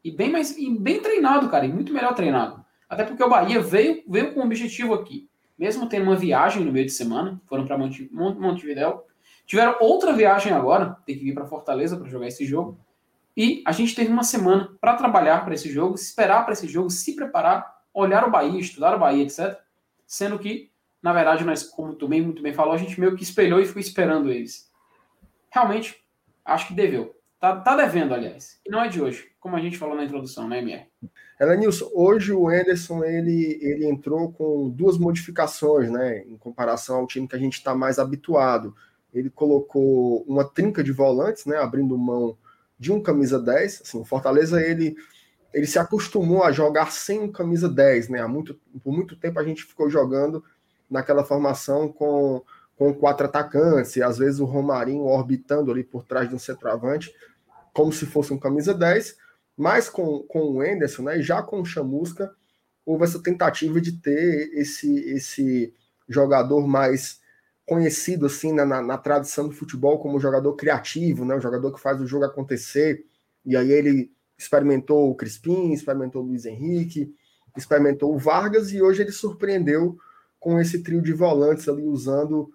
[0.04, 2.64] E bem mais e bem treinado, cara, e muito melhor treinado.
[2.88, 5.28] Até porque o Bahia veio, veio com um objetivo aqui.
[5.58, 9.08] Mesmo tendo uma viagem no meio de semana, foram para Monte, Montevidéu.
[9.46, 12.78] Tiveram outra viagem agora, tem que vir para Fortaleza para jogar esse jogo.
[13.36, 16.90] E a gente teve uma semana para trabalhar para esse jogo, esperar para esse jogo,
[16.90, 19.58] se preparar, olhar o Bahia, estudar o Bahia, etc.
[20.06, 20.70] Sendo que
[21.06, 23.66] na verdade, nós, como tu bem, muito bem falou, a gente meio que espelhou e
[23.66, 24.70] ficou esperando eles.
[25.50, 26.04] Realmente,
[26.46, 27.16] Acho que deveu.
[27.40, 28.60] Tá, tá devendo, aliás.
[28.66, 30.86] E não é de hoje, como a gente falou na introdução, né, MR?
[31.42, 37.28] Elenilson, hoje o Anderson ele, ele entrou com duas modificações, né, em comparação ao time
[37.28, 38.74] que a gente está mais habituado.
[39.14, 42.38] Ele colocou uma trinca de volantes, né, abrindo mão
[42.80, 43.82] de um camisa 10.
[43.82, 44.96] Assim, o Fortaleza ele,
[45.54, 48.22] ele se acostumou a jogar sem um camisa 10, né?
[48.22, 50.44] Há muito, por muito tempo a gente ficou jogando
[50.90, 52.44] naquela formação com,
[52.78, 57.14] com quatro atacantes, e às vezes o Romarinho orbitando ali por trás de um centroavante,
[57.74, 59.18] como se fosse um camisa 10
[59.58, 62.34] mas com, com o Enderson, né, já com o Chamusca,
[62.86, 65.74] houve essa tentativa de ter esse, esse
[66.08, 67.22] jogador mais
[67.66, 71.80] conhecido assim na, na, na, tradição do futebol como jogador criativo, né, um jogador que
[71.80, 73.06] faz o jogo acontecer.
[73.46, 77.16] E aí ele experimentou o Crispim, experimentou o Luiz Henrique,
[77.56, 79.98] experimentou o Vargas e hoje ele surpreendeu
[80.46, 82.52] com esse trio de volantes ali usando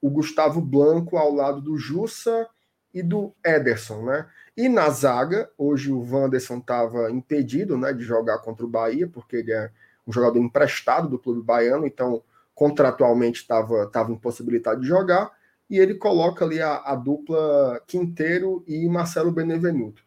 [0.00, 2.46] o Gustavo Blanco ao lado do Jussa
[2.94, 4.28] e do Ederson, né?
[4.56, 9.38] E na zaga, hoje o Wanderson estava impedido né, de jogar contra o Bahia, porque
[9.38, 9.72] ele é
[10.06, 12.22] um jogador emprestado do clube baiano, então
[12.54, 15.32] contratualmente estava tava impossibilitado de jogar,
[15.68, 20.00] e ele coloca ali a, a dupla Quinteiro e Marcelo Benevenuto.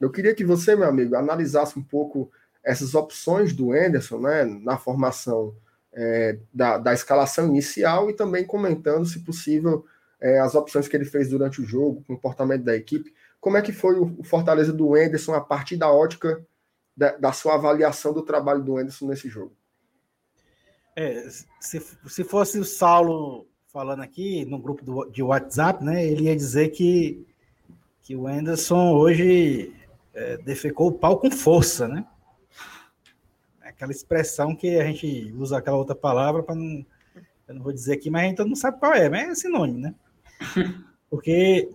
[0.00, 2.30] Eu queria que você, meu amigo, analisasse um pouco
[2.62, 5.52] essas opções do Enderson né, na formação
[5.96, 9.86] é, da, da escalação inicial e também comentando, se possível,
[10.20, 13.14] é, as opções que ele fez durante o jogo, o comportamento da equipe.
[13.40, 16.46] Como é que foi o Fortaleza do Enderson a partir da ótica
[16.94, 19.56] da, da sua avaliação do trabalho do Enderson nesse jogo?
[20.94, 21.26] É,
[21.60, 26.36] se, se fosse o Saulo falando aqui no grupo do, de WhatsApp, né, ele ia
[26.36, 27.26] dizer que,
[28.02, 29.74] que o Enderson hoje
[30.14, 32.06] é, defecou o pau com força, né?
[33.76, 36.84] Aquela expressão que a gente usa aquela outra palavra para não.
[37.46, 39.78] Eu não vou dizer aqui, mas a gente não sabe qual é, mas é sinônimo,
[39.78, 39.94] né?
[41.08, 41.70] Porque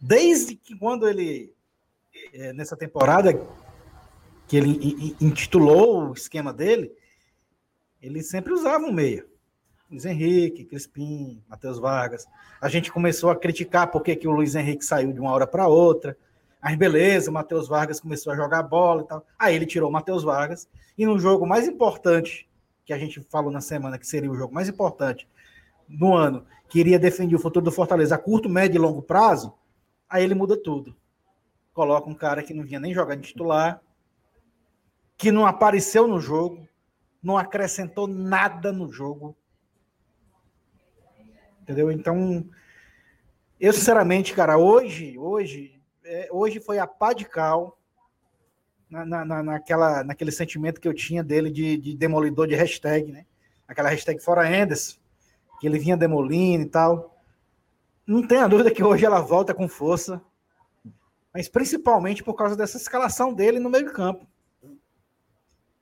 [0.00, 1.52] desde que quando ele,
[2.32, 3.34] é, nessa temporada,
[4.48, 6.90] que ele intitulou o esquema dele,
[8.00, 9.26] ele sempre usava um meia.
[9.90, 12.26] Luiz Henrique, Crispim, Matheus Vargas.
[12.60, 15.68] A gente começou a criticar porque que o Luiz Henrique saiu de uma hora para
[15.68, 16.16] outra.
[16.62, 19.26] Aí, beleza, o Matheus Vargas começou a jogar bola e tal.
[19.38, 20.68] Aí ele tirou o Matheus Vargas.
[20.96, 22.48] E no jogo mais importante,
[22.84, 25.28] que a gente falou na semana, que seria o jogo mais importante
[25.88, 29.52] no ano, que iria defender o futuro do Fortaleza a curto, médio e longo prazo,
[30.12, 30.94] Aí ele muda tudo.
[31.72, 33.80] Coloca um cara que não vinha nem jogar de titular,
[35.16, 36.68] que não apareceu no jogo,
[37.22, 39.34] não acrescentou nada no jogo.
[41.62, 41.90] Entendeu?
[41.90, 42.46] Então,
[43.58, 47.78] eu sinceramente, cara, hoje, hoje, é, hoje foi a pá de cal
[48.88, 53.24] na, na, naquela, naquele sentimento que eu tinha dele de, de demolidor de hashtag, né?
[53.66, 55.00] Aquela hashtag fora Endes,
[55.58, 57.22] que ele vinha demolindo e tal.
[58.06, 60.20] Não tenha dúvida que hoje ela volta com força,
[61.32, 64.26] mas principalmente por causa dessa escalação dele no meio campo.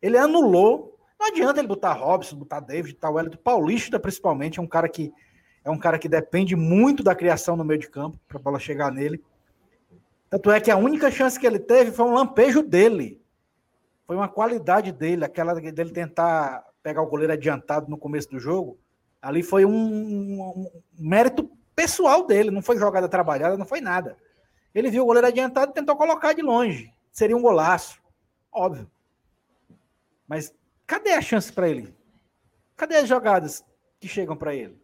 [0.00, 0.96] Ele anulou.
[1.18, 3.38] Não adianta ele botar Robson, botar David, tal Wellington.
[3.42, 5.12] Paulista, principalmente, é um cara que
[5.62, 8.58] é um cara que depende muito da criação no meio de campo para a bola
[8.58, 9.22] chegar nele.
[10.30, 13.20] Tanto é que a única chance que ele teve foi um lampejo dele.
[14.06, 18.78] Foi uma qualidade dele, aquela dele tentar pegar o goleiro adiantado no começo do jogo.
[19.20, 24.16] Ali foi um, um, um mérito pessoal dele, não foi jogada trabalhada, não foi nada.
[24.72, 26.94] Ele viu o goleiro adiantado e tentou colocar de longe.
[27.10, 28.00] Seria um golaço,
[28.52, 28.88] óbvio.
[30.28, 30.54] Mas
[30.86, 31.92] cadê a chance para ele?
[32.76, 33.64] Cadê as jogadas
[33.98, 34.80] que chegam para ele?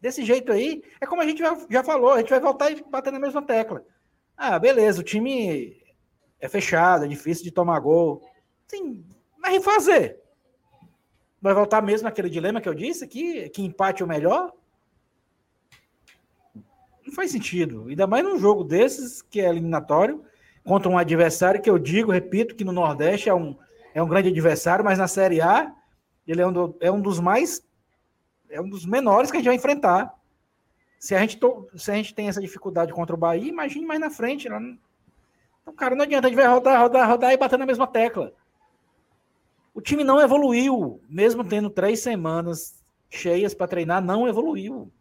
[0.00, 3.12] Desse jeito aí, é como a gente já falou, a gente vai voltar e bater
[3.12, 3.84] na mesma tecla.
[4.36, 5.82] Ah, beleza, o time
[6.40, 8.22] é fechado, é difícil de tomar gol.
[8.66, 9.04] Sim,
[9.38, 10.20] mas refazer.
[11.40, 14.52] Vai voltar mesmo aquele dilema que eu disse, que, que empate é o melhor?
[17.12, 17.86] não faz sentido.
[17.88, 20.24] Ainda mais num jogo desses, que é eliminatório,
[20.64, 23.56] contra um adversário que eu digo, repito, que no Nordeste é um,
[23.94, 25.72] é um grande adversário, mas na Série A
[26.26, 27.62] ele é um, do, é um dos mais.
[28.48, 30.12] É um dos menores que a gente vai enfrentar.
[31.02, 33.98] Se a gente, to, se a gente tem essa dificuldade contra o Bahia, imagine mais
[33.98, 34.48] na frente.
[34.48, 34.78] Não,
[35.60, 38.32] então, cara, não adianta, a gente vai rodar, rodar, rodar e bater na mesma tecla.
[39.74, 44.92] O time não evoluiu, mesmo tendo três semanas cheias para treinar, não evoluiu.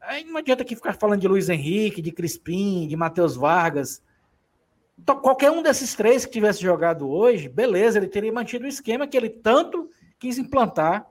[0.00, 4.02] Aí não adianta aqui ficar falando de Luiz Henrique, de Crispim, de Matheus Vargas.
[4.98, 9.06] Então, qualquer um desses três que tivesse jogado hoje, beleza, ele teria mantido o esquema
[9.06, 9.88] que ele tanto
[10.18, 11.08] quis implantar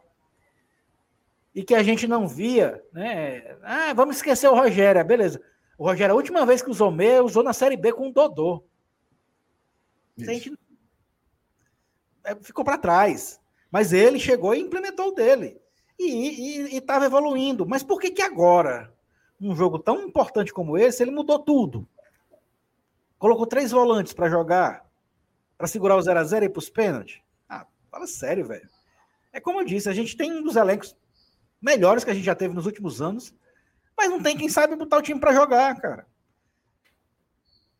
[1.56, 3.58] e que a gente não via, né?
[3.64, 5.42] Ah, vamos esquecer o Rogério, beleza.
[5.78, 8.64] O Rogério, a última vez que usou meia, usou na Série B com o Dodô.
[10.20, 10.54] A gente
[12.26, 13.40] é, ficou para trás.
[13.72, 15.60] Mas ele chegou e implementou o dele
[15.98, 17.66] e estava evoluindo.
[17.66, 18.94] Mas por que, que agora?
[19.40, 21.88] um jogo tão importante como esse, ele mudou tudo.
[23.18, 24.86] Colocou três volantes para jogar,
[25.58, 27.22] para segurar o 0 a 0 e ir para os pênaltis.
[27.48, 28.70] Ah, fala sério, velho.
[29.32, 30.96] É como eu disse, a gente tem um dos elencos
[31.66, 33.34] melhores que a gente já teve nos últimos anos,
[33.98, 36.06] mas não tem quem sabe botar o time para jogar, cara.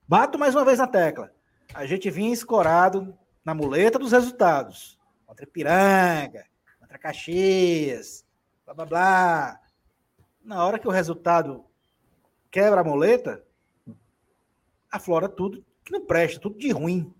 [0.08, 1.32] Bato mais uma vez na tecla.
[1.72, 5.00] A gente vinha escorado na muleta dos resultados.
[5.24, 6.48] Contra Ipiranga,
[6.80, 8.26] contra Caxias,
[8.66, 9.60] blá blá blá.
[10.44, 11.64] Na hora que o resultado
[12.50, 13.46] quebra a muleta,
[14.92, 17.14] aflora tudo que não presta, tudo de ruim.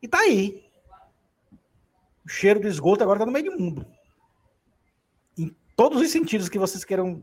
[0.00, 0.68] E tá aí.
[2.24, 3.86] O cheiro do esgoto agora tá no meio do mundo.
[5.74, 7.22] Todos os sentidos que vocês queiram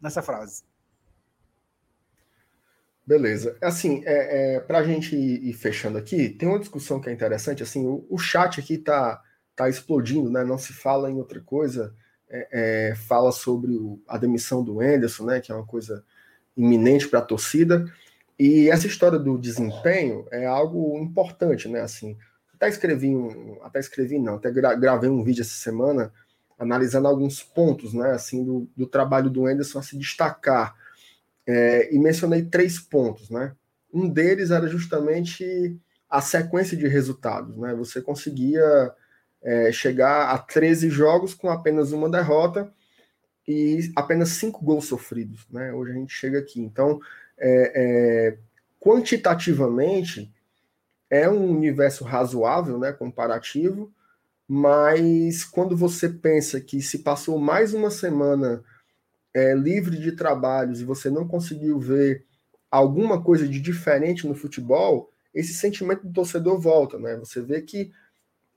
[0.00, 0.62] nessa frase.
[3.06, 3.56] Beleza.
[3.62, 7.62] Assim, é, é, para a gente ir, fechando aqui, tem uma discussão que é interessante.
[7.62, 9.22] Assim, o, o chat aqui tá,
[9.54, 10.42] tá explodindo, né?
[10.42, 11.94] Não se fala em outra coisa.
[12.28, 12.48] É,
[12.90, 15.40] é, fala sobre o, a demissão do Enderson, né?
[15.40, 16.04] Que é uma coisa
[16.56, 17.84] iminente para a torcida.
[18.36, 21.82] E essa história do desempenho é algo importante, né?
[21.82, 22.18] Assim,
[22.52, 26.12] até escrevi um, até escrevi não, até gra, gravei um vídeo essa semana
[26.58, 28.12] analisando alguns pontos, né?
[28.12, 30.74] Assim, do, do trabalho do Enderson a se destacar
[31.46, 33.54] é, e mencionei três pontos, né?
[33.92, 35.76] Um deles era justamente
[36.08, 37.74] a sequência de resultados, né?
[37.74, 38.92] Você conseguia
[39.42, 42.72] é, chegar a 13 jogos com apenas uma derrota
[43.46, 45.72] e apenas cinco gols sofridos, né?
[45.72, 46.60] Hoje a gente chega aqui.
[46.60, 47.00] Então,
[47.38, 48.38] é, é,
[48.80, 50.32] quantitativamente,
[51.08, 52.92] é um universo razoável, né?
[52.92, 53.92] Comparativo,
[54.48, 58.62] mas quando você pensa que se passou mais uma semana
[59.34, 62.24] é, livre de trabalhos e você não conseguiu ver
[62.70, 67.16] alguma coisa de diferente no futebol, esse sentimento do torcedor volta, né?
[67.16, 67.90] Você vê que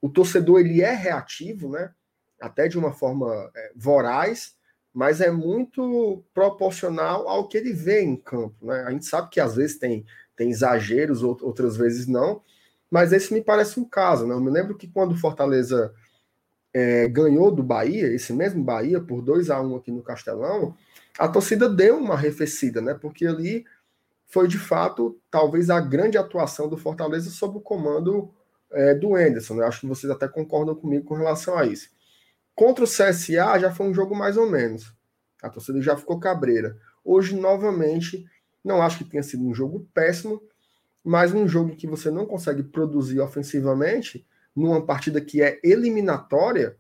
[0.02, 1.92] o torcedor ele é reativo, né?
[2.40, 4.56] Até de uma forma é, voraz,
[4.94, 8.84] mas é muito proporcional ao que ele vê em campo, né?
[8.84, 12.42] A gente sabe que às vezes tem, tem exageros, outras vezes não,
[12.90, 14.34] mas esse me parece um caso, né?
[14.34, 15.94] Eu me lembro que quando o Fortaleza
[16.74, 20.76] é, ganhou do Bahia, esse mesmo Bahia, por 2 a 1 aqui no Castelão,
[21.18, 22.94] a torcida deu uma arrefecida, né?
[22.94, 23.66] Porque ali
[24.28, 28.32] foi de fato talvez a grande atuação do Fortaleza sob o comando
[28.72, 29.56] é, do Enderson.
[29.56, 29.66] Né?
[29.66, 31.90] Acho que vocês até concordam comigo com relação a isso.
[32.56, 34.94] Contra o CSA já foi um jogo mais ou menos.
[35.42, 36.78] A torcida já ficou cabreira.
[37.04, 38.26] Hoje, novamente,
[38.64, 40.42] não acho que tenha sido um jogo péssimo,
[41.04, 46.78] mas um jogo que você não consegue produzir ofensivamente numa partida que é eliminatória,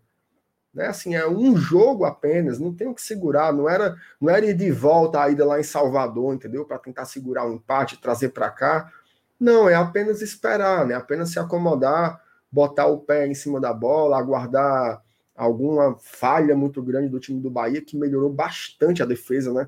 [0.73, 0.88] né?
[0.88, 4.53] Assim, é um jogo apenas, não tem o que segurar, não era, não era ir
[4.53, 6.65] de volta a ida lá em Salvador, entendeu?
[6.65, 8.91] Para tentar segurar o um empate, trazer para cá.
[9.39, 10.95] Não, é apenas esperar, né?
[10.95, 15.01] Apenas se acomodar, botar o pé em cima da bola, aguardar
[15.36, 19.67] alguma falha muito grande do time do Bahia que melhorou bastante a defesa, né?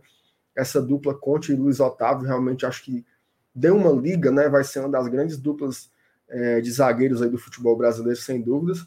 [0.55, 3.05] Essa dupla Conte e Luiz Otávio realmente acho que
[3.53, 4.49] deu uma liga, né?
[4.49, 5.91] Vai ser uma das grandes duplas
[6.29, 8.85] é, de zagueiros aí do futebol brasileiro, sem dúvidas,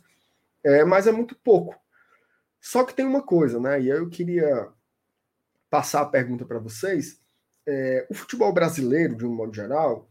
[0.63, 1.79] é, mas é muito pouco.
[2.61, 3.81] Só que tem uma coisa, né?
[3.81, 4.69] E eu queria
[5.69, 7.21] passar a pergunta para vocês.
[7.67, 10.09] É, o futebol brasileiro, de um modo geral,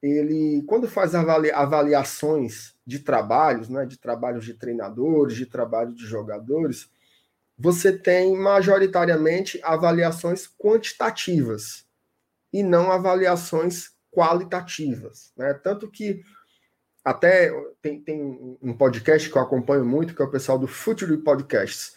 [0.00, 6.88] ele, quando faz avaliações de trabalhos, né, de trabalhos de treinadores, de trabalho de jogadores,
[7.58, 11.87] você tem majoritariamente avaliações quantitativas
[12.52, 15.32] e não avaliações qualitativas.
[15.36, 15.54] Né?
[15.54, 16.22] Tanto que
[17.04, 21.16] até tem, tem um podcast que eu acompanho muito, que é o pessoal do Future
[21.18, 21.94] Podcasts.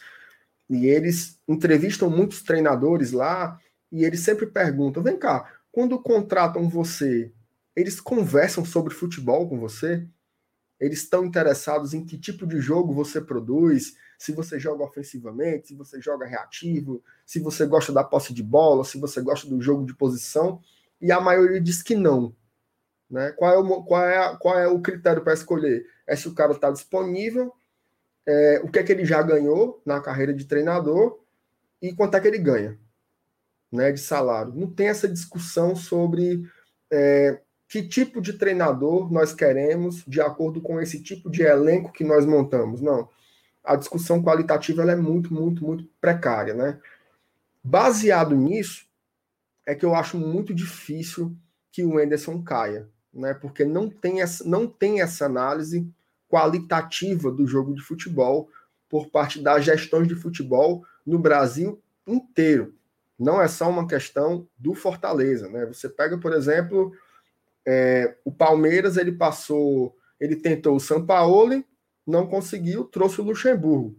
[0.69, 3.59] E eles entrevistam muitos treinadores lá
[3.91, 7.33] e eles sempre perguntam: vem cá, quando contratam você,
[7.75, 10.07] eles conversam sobre futebol com você?
[10.79, 15.75] Eles estão interessados em que tipo de jogo você produz, se você joga ofensivamente, se
[15.75, 19.83] você joga reativo, se você gosta da posse de bola, se você gosta do jogo
[19.83, 20.61] de posição.
[21.01, 22.35] E a maioria diz que não.
[23.09, 23.31] Né?
[23.31, 25.87] Qual, é o, qual, é, qual é o critério para escolher?
[26.05, 27.51] É se o cara está disponível,
[28.27, 31.19] é, o que é que ele já ganhou na carreira de treinador
[31.81, 32.77] e quanto é que ele ganha
[33.71, 34.53] né, de salário.
[34.53, 36.47] Não tem essa discussão sobre
[36.91, 42.03] é, que tipo de treinador nós queremos de acordo com esse tipo de elenco que
[42.03, 42.81] nós montamos.
[42.81, 43.09] Não.
[43.63, 46.53] A discussão qualitativa é muito, muito, muito precária.
[46.53, 46.79] Né?
[47.63, 48.85] Baseado nisso,
[49.65, 51.35] é que eu acho muito difícil
[51.71, 53.33] que o Enderson caia né?
[53.33, 55.87] Porque não tem essa, não tem essa análise
[56.29, 58.49] qualitativa do jogo de futebol
[58.89, 62.73] por parte das gestões de futebol no Brasil inteiro.
[63.19, 65.65] Não é só uma questão do Fortaleza, né?
[65.65, 66.91] Você pega, por exemplo,
[67.65, 71.63] é, o Palmeiras, ele passou, ele tentou o São Paulo,
[72.05, 73.97] não conseguiu, trouxe o Luxemburgo.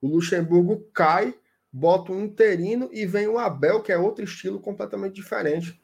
[0.00, 1.34] O Luxemburgo cai
[1.76, 5.78] bota um interino e vem o Abel, que é outro estilo completamente diferente.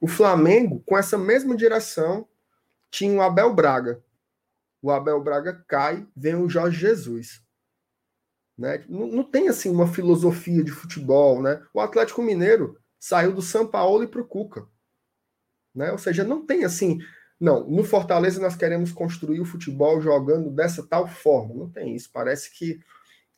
[0.00, 2.26] O Flamengo, com essa mesma direção,
[2.90, 4.02] tinha o Abel Braga.
[4.82, 7.44] O Abel Braga cai, vem o Jorge Jesus.
[8.58, 8.84] Né?
[8.88, 11.40] Não, não tem assim uma filosofia de futebol.
[11.40, 11.62] Né?
[11.72, 14.66] O Atlético Mineiro saiu do São Paulo e para o Cuca.
[15.72, 15.92] Né?
[15.92, 16.98] Ou seja, não tem assim.
[17.40, 21.54] Não, no Fortaleza nós queremos construir o futebol jogando dessa tal forma.
[21.54, 22.10] Não tem isso.
[22.12, 22.78] Parece que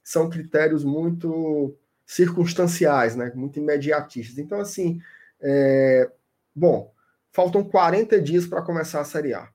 [0.03, 3.31] são critérios muito circunstanciais, né?
[3.35, 4.39] muito imediatistas.
[4.39, 5.01] Então, assim,
[5.41, 6.11] é...
[6.55, 6.93] bom,
[7.31, 9.49] faltam 40 dias para começar a Série A.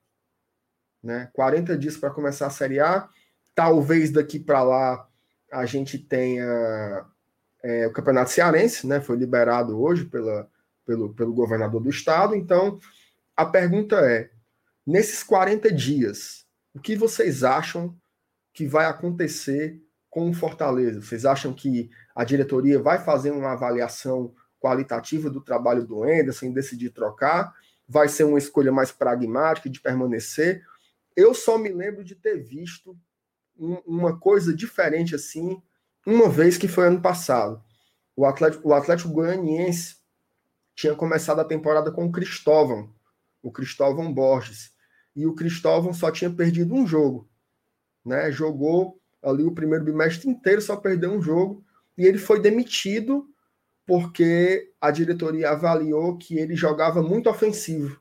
[1.04, 1.30] Né?
[1.34, 3.10] 40 dias para começar a Série A.
[3.54, 5.08] Talvez daqui para lá
[5.52, 7.06] a gente tenha
[7.64, 9.02] é, o Campeonato Cearense, né?
[9.02, 10.50] Foi liberado hoje pela,
[10.86, 12.36] pelo, pelo governador do estado.
[12.36, 12.80] Então,
[13.36, 14.30] a pergunta é:
[14.88, 17.94] nesses 40 dias, o que vocês acham
[18.54, 21.02] que vai acontecer com o Fortaleza?
[21.02, 26.92] Vocês acham que a diretoria vai fazer uma avaliação qualitativa do trabalho do Anderson, decidir
[26.92, 27.54] trocar?
[27.88, 30.64] Vai ser uma escolha mais pragmática de permanecer?
[31.16, 32.98] Eu só me lembro de ter visto
[33.58, 35.62] um, uma coisa diferente assim,
[36.06, 37.62] uma vez que foi ano passado.
[38.16, 39.98] O Atlético, o Atlético Goianiense
[40.76, 42.94] tinha começado a temporada com o Cristóvão,
[43.42, 44.77] o Cristóvão Borges.
[45.18, 47.28] E o Cristóvão só tinha perdido um jogo.
[48.06, 48.32] Né?
[48.32, 51.66] Jogou ali o primeiro bimestre inteiro, só perdeu um jogo,
[51.98, 53.28] e ele foi demitido
[53.84, 58.00] porque a diretoria avaliou que ele jogava muito ofensivo.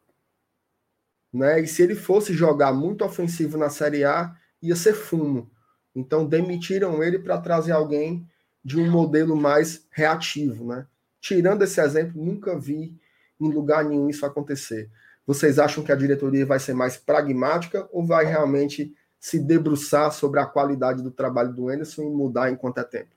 [1.33, 1.63] Né?
[1.63, 5.51] E se ele fosse jogar muito ofensivo na Série A, ia ser fumo.
[5.95, 8.29] Então demitiram ele para trazer alguém
[8.63, 10.67] de um modelo mais reativo.
[10.67, 10.87] Né?
[11.19, 12.95] Tirando esse exemplo, nunca vi
[13.41, 14.91] em lugar nenhum isso acontecer.
[15.27, 20.39] Vocês acham que a diretoria vai ser mais pragmática ou vai realmente se debruçar sobre
[20.39, 23.11] a qualidade do trabalho do Anderson e mudar enquanto é tempo.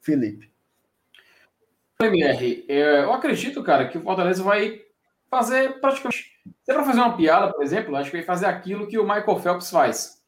[0.00, 0.50] Felipe.
[2.00, 4.82] MR, é, eu acredito, cara, que o Fortaleza vai
[5.30, 6.32] fazer praticamente.
[6.64, 9.04] Se é para fazer uma piada, por exemplo, acho que vai fazer aquilo que o
[9.04, 10.20] Michael Phelps faz.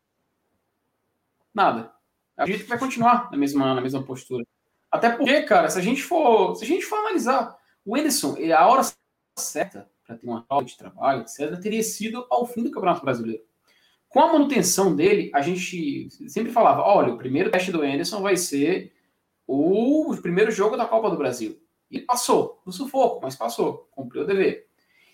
[1.52, 1.92] Nada.
[2.36, 4.44] A gente vai continuar na mesma, na mesma postura.
[4.90, 8.66] Até porque, cara, se a gente for, se a gente for analisar, o Anderson, a
[8.68, 8.82] hora
[9.36, 13.42] certa para ter uma aula de trabalho, etc., teria sido ao fim do Campeonato Brasileiro.
[14.08, 18.36] Com a manutenção dele, a gente sempre falava: olha, o primeiro teste do Anderson vai
[18.36, 18.92] ser
[19.46, 21.60] o primeiro jogo da Copa do Brasil.
[21.90, 24.68] E passou, no sufoco, mas passou, cumpriu o dever.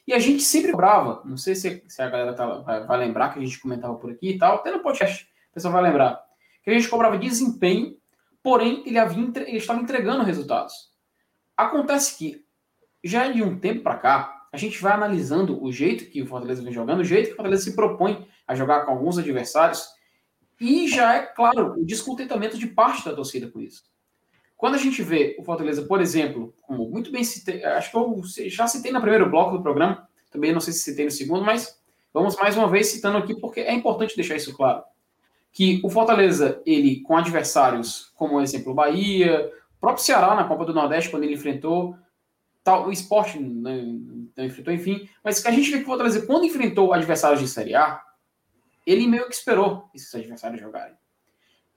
[0.07, 3.33] E a gente sempre brava, não sei se, se a galera tá, vai, vai, lembrar
[3.33, 6.23] que a gente comentava por aqui e tal, até no podcast, o pessoal vai lembrar,
[6.63, 7.97] que a gente cobrava desempenho,
[8.43, 10.75] porém ele, havia, ele estava entregando resultados.
[11.57, 12.45] Acontece que,
[13.05, 16.63] já de um tempo para cá, a gente vai analisando o jeito que o Fortaleza
[16.63, 19.85] vem jogando, o jeito que o Fortaleza se propõe a jogar com alguns adversários,
[20.61, 23.85] e já é claro o descontentamento de parte da torcida com isso.
[24.57, 28.21] Quando a gente vê o Fortaleza, por exemplo, como muito bem citei, acho que eu
[28.51, 31.81] já citei no primeiro bloco do programa, também não sei se citei no segundo, mas
[32.13, 34.83] vamos mais uma vez citando aqui porque é importante deixar isso claro.
[35.51, 40.45] Que o Fortaleza, ele com adversários como, por exemplo, o Bahia, o próprio Ceará na
[40.45, 41.97] Copa do Nordeste, quando ele enfrentou,
[42.63, 43.83] tal, o esporte né,
[44.37, 47.49] não enfrentou, enfim, mas que a gente vê que o Fortaleza, quando enfrentou adversários de
[47.49, 48.03] Série A,
[48.87, 50.95] ele meio que esperou esses adversários jogarem.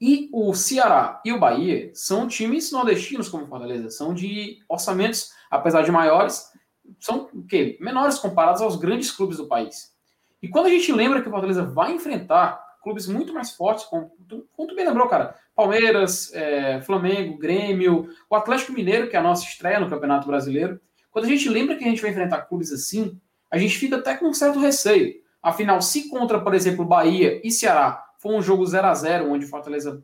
[0.00, 5.82] E o Ceará e o Bahia são times nordestinos como Fortaleza, são de orçamentos, apesar
[5.82, 6.52] de maiores,
[7.00, 7.78] são o quê?
[7.80, 9.94] menores comparados aos grandes clubes do país.
[10.42, 14.12] E quando a gente lembra que o Fortaleza vai enfrentar clubes muito mais fortes, como,
[14.52, 19.22] como tu bem lembrou, cara, Palmeiras, é, Flamengo, Grêmio, o Atlético Mineiro, que é a
[19.22, 20.80] nossa estreia no Campeonato Brasileiro,
[21.10, 24.16] quando a gente lembra que a gente vai enfrentar clubes assim, a gente fica até
[24.16, 25.14] com um certo receio.
[25.40, 29.46] Afinal, se contra, por exemplo, Bahia e Ceará foi um jogo 0 a 0 onde
[29.46, 30.02] Fortaleza,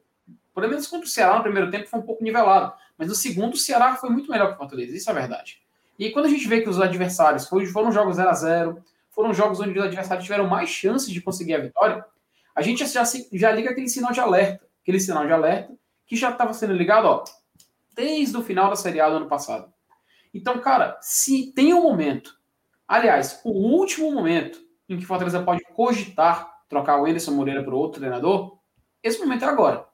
[0.55, 2.73] pelo menos contra o Ceará no primeiro tempo, foi um pouco nivelado.
[2.97, 5.61] Mas no segundo, o Ceará foi muito melhor que o Fortaleza, isso é verdade.
[5.99, 9.59] E quando a gente vê que os adversários foram jogos 0 a 0 foram jogos
[9.59, 12.05] onde os adversários tiveram mais chances de conseguir a vitória,
[12.55, 15.75] a gente já, já liga aquele sinal de alerta, aquele sinal de alerta
[16.07, 17.25] que já estava sendo ligado ó,
[17.95, 19.73] desde o final da Série A do ano passado.
[20.33, 22.39] Então, cara, se tem um momento,
[22.87, 28.01] aliás, o último momento em que Fortaleza pode cogitar trocar o Anderson Moreira por outro
[28.01, 28.59] treinador,
[29.03, 29.87] esse momento é agora.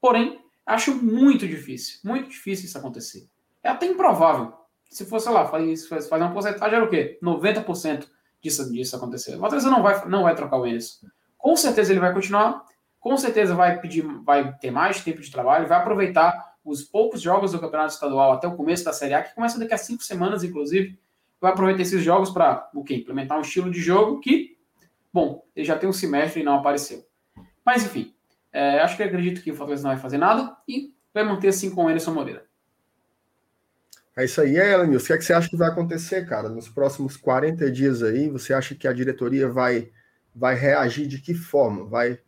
[0.00, 3.28] Porém, acho muito difícil, muito difícil isso acontecer.
[3.62, 4.54] É até improvável.
[4.88, 7.18] Se fosse, lá, fazer, fazer uma porcentagem, era o quê?
[7.22, 8.08] 90%
[8.42, 9.36] disso, disso acontecer.
[9.36, 11.06] O Fortaleza não vai, não vai trocar o Anderson.
[11.36, 12.64] Com certeza ele vai continuar,
[13.00, 17.52] com certeza vai pedir, vai ter mais tempo de trabalho, vai aproveitar os poucos jogos
[17.52, 20.44] do Campeonato Estadual até o começo da Série A, que começa daqui a cinco semanas,
[20.44, 20.98] inclusive,
[21.40, 22.96] vai aproveitar esses jogos para o quê?
[22.96, 24.58] Implementar um estilo de jogo que,
[25.12, 27.06] bom, ele já tem um semestre e não apareceu.
[27.64, 28.14] Mas enfim,
[28.52, 31.70] é, acho que acredito que o Fortaleza não vai fazer nada e vai manter assim
[31.70, 32.48] com o Anderson Moreira.
[34.16, 35.04] É isso aí, é, Elenilson.
[35.04, 36.48] O que, é que você acha que vai acontecer, cara?
[36.48, 39.92] Nos próximos 40 dias aí, você acha que a diretoria vai,
[40.34, 41.84] vai reagir de que forma?
[41.84, 42.18] Vai.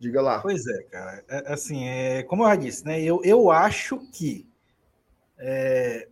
[0.00, 0.40] Diga lá.
[0.40, 1.22] Pois é, cara.
[1.28, 3.02] É, assim, é, como eu já disse, né?
[3.02, 4.48] Eu, eu acho que
[5.38, 6.08] é,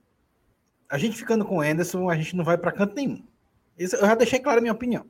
[0.86, 3.24] a gente ficando com o Anderson, a gente não vai para canto nenhum.
[3.78, 5.06] Isso, eu já deixei claro a minha opinião.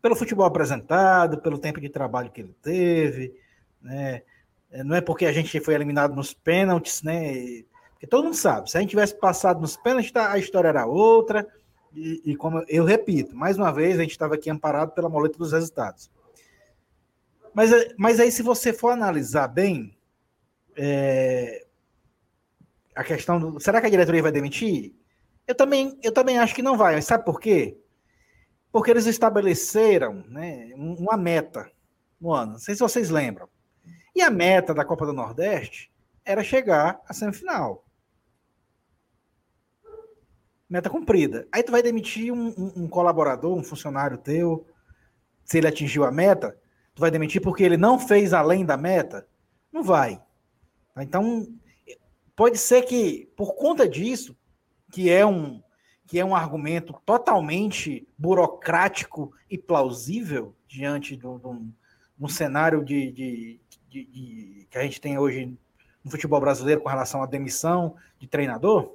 [0.00, 3.34] Pelo futebol apresentado, pelo tempo de trabalho que ele teve,
[3.82, 4.22] né?
[4.70, 7.64] É, não é porque a gente foi eliminado nos pênaltis, né?
[7.90, 10.86] Porque todo mundo sabe, se a gente tivesse passado nos pênaltis, tá, a história era
[10.86, 11.44] outra.
[11.92, 15.36] E, e como eu repito, mais uma vez, a gente estava aqui amparado pela moleta
[15.36, 16.08] dos resultados.
[17.58, 19.98] Mas, mas aí, se você for analisar bem,
[20.76, 21.66] é,
[22.94, 23.58] a questão do.
[23.58, 24.94] Será que a diretoria vai demitir?
[25.44, 26.94] Eu também, eu também acho que não vai.
[26.94, 27.76] Mas sabe por quê?
[28.70, 31.68] Porque eles estabeleceram né, uma meta
[32.20, 32.52] no ano.
[32.52, 33.48] Não sei se vocês lembram.
[34.14, 35.92] E a meta da Copa do Nordeste
[36.24, 37.84] era chegar à semifinal.
[40.70, 41.48] Meta cumprida.
[41.50, 44.64] Aí tu vai demitir um, um, um, colaborador, um funcionário teu,
[45.44, 46.56] se ele atingiu a meta,
[46.98, 49.24] tu vai demitir porque ele não fez além da meta?
[49.72, 50.20] Não vai.
[50.96, 51.46] Então,
[52.34, 54.36] pode ser que, por conta disso,
[54.90, 55.62] que é um,
[56.08, 64.04] que é um argumento totalmente burocrático e plausível diante de um cenário de, de, de,
[64.04, 65.56] de, que a gente tem hoje
[66.02, 68.92] no futebol brasileiro com relação à demissão de treinador,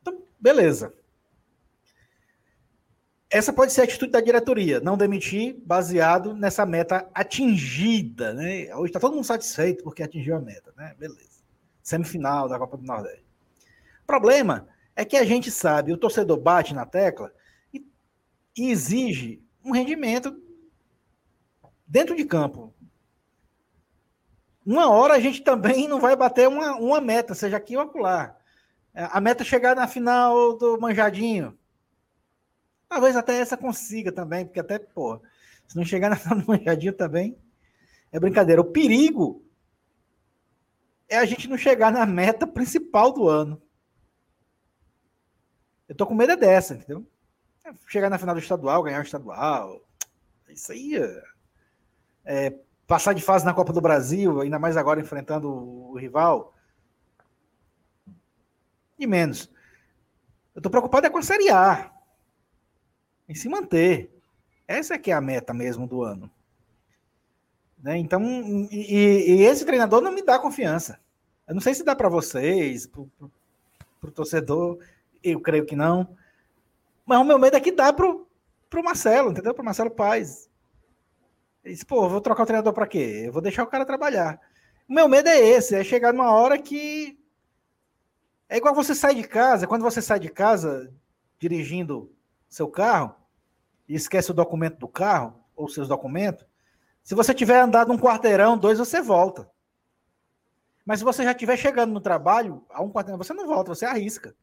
[0.00, 0.94] então, beleza.
[3.30, 8.74] Essa pode ser a atitude da diretoria, não demitir baseado nessa meta atingida, né?
[8.74, 10.94] Hoje está todo mundo satisfeito porque atingiu a meta, né?
[10.98, 11.42] Beleza.
[11.82, 13.24] Semifinal da Copa do Nordeste.
[14.02, 14.66] O problema
[14.96, 17.32] é que a gente sabe, o torcedor bate na tecla
[17.72, 17.86] e,
[18.56, 20.34] e exige um rendimento
[21.86, 22.72] dentro de campo,
[24.64, 28.36] uma hora a gente também não vai bater uma, uma meta, seja aqui ou acolá.
[28.92, 31.58] A meta é chegar na final do Manjadinho.
[32.88, 35.20] Talvez até essa consiga também, porque até, pô,
[35.66, 37.38] se não chegar na final do Manjadinho também,
[38.10, 38.60] é brincadeira.
[38.60, 39.44] O perigo
[41.08, 43.60] é a gente não chegar na meta principal do ano.
[45.88, 47.06] Eu tô com medo é dessa, entendeu?
[47.64, 49.80] É chegar na final do estadual, ganhar o estadual.
[50.48, 51.22] Isso aí é,
[52.24, 56.54] é passar de fase na Copa do Brasil, ainda mais agora enfrentando o rival.
[58.98, 59.50] E menos.
[60.54, 61.97] Eu estou preocupado é com a Série A.
[63.28, 64.10] Em se manter.
[64.66, 66.30] Essa é que é a meta mesmo do ano.
[67.82, 67.96] Né?
[67.98, 68.22] Então,
[68.70, 70.98] e, e, esse treinador não me dá confiança.
[71.46, 74.78] Eu não sei se dá para vocês, para o torcedor,
[75.22, 76.16] eu creio que não.
[77.06, 79.54] Mas o meu medo é que dá para o Marcelo, entendeu?
[79.54, 80.50] Para o Marcelo Paz.
[81.64, 83.24] Ele disse, pô, vou trocar o treinador para quê?
[83.26, 84.40] Eu vou deixar o cara trabalhar.
[84.88, 87.18] O meu medo é esse, é chegar numa hora que.
[88.48, 90.92] É igual você sai de casa, quando você sai de casa
[91.38, 92.10] dirigindo
[92.48, 93.14] seu carro
[93.88, 96.46] e esquece o documento do carro, ou seus documentos,
[97.02, 99.50] se você tiver andado um quarteirão, dois, você volta.
[100.84, 103.84] Mas se você já estiver chegando no trabalho, a um quarteirão, você não volta, você
[103.84, 104.34] arrisca.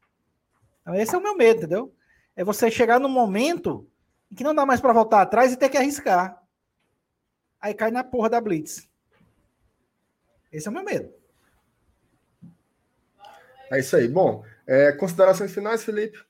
[0.81, 1.95] Então, esse é o meu medo, entendeu?
[2.35, 3.87] É você chegar num momento
[4.31, 6.45] em que não dá mais para voltar atrás e ter que arriscar
[7.65, 8.87] aí cai na porra da Blitz.
[10.51, 11.11] Esse é o meu medo.
[13.71, 14.07] É isso aí.
[14.07, 16.23] Bom, é, considerações finais, Felipe?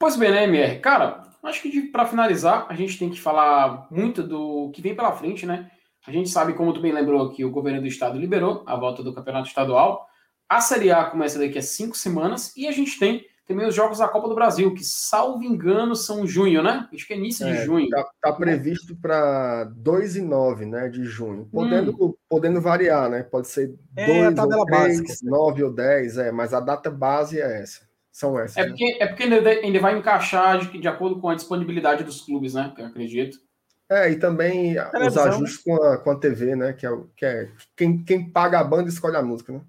[0.00, 0.80] Pois bem, né, MR?
[0.80, 5.12] Cara, acho que para finalizar, a gente tem que falar muito do que vem pela
[5.12, 5.70] frente, né?
[6.06, 9.02] A gente sabe, como tu bem lembrou, que o governo do estado liberou a volta
[9.02, 10.06] do campeonato estadual.
[10.48, 13.98] A Série A começa daqui a cinco semanas e a gente tem também os jogos
[13.98, 16.88] da Copa do Brasil, que, salvo engano, são junho, né?
[16.94, 17.84] Acho que é início é, de junho.
[17.84, 21.46] Está tá previsto para 2 e 9 né, de junho.
[21.52, 22.14] Podendo, hum.
[22.26, 23.22] podendo variar, né?
[23.22, 27.60] Pode ser 2 é, ou 3, 9 ou 10, é, mas a data base é
[27.60, 27.89] essa.
[28.12, 28.56] São essas.
[28.56, 28.96] É porque, né?
[29.00, 32.72] é porque ainda, ainda vai encaixar de, de acordo com a disponibilidade dos clubes, né?
[32.74, 33.38] Que eu acredito.
[33.88, 35.76] É, e também os ajustes né?
[35.76, 36.72] com, a, com a TV, né?
[36.72, 39.60] Que é, que é quem, quem paga a banda escolhe a música, né?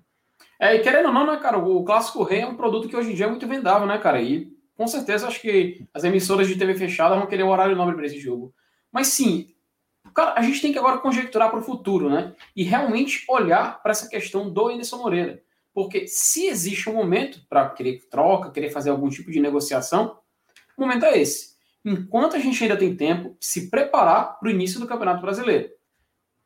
[0.59, 3.11] É, e querendo ou não, né, cara, o Clássico Rei é um produto que hoje
[3.11, 4.21] em dia é muito vendável, né, cara?
[4.21, 7.95] E com certeza acho que as emissoras de TV fechada vão querer um horário nobre
[7.95, 8.53] para esse jogo.
[8.91, 9.47] Mas sim,
[10.13, 12.35] cara, a gente tem que agora conjecturar para o futuro, né?
[12.55, 15.41] E realmente olhar para essa questão do Anderson Moreira.
[15.73, 20.17] Porque se existe um momento para querer troca, querer fazer algum tipo de negociação,
[20.77, 21.55] o momento é esse.
[21.83, 25.69] Enquanto a gente ainda tem tempo, se preparar para o início do Campeonato Brasileiro.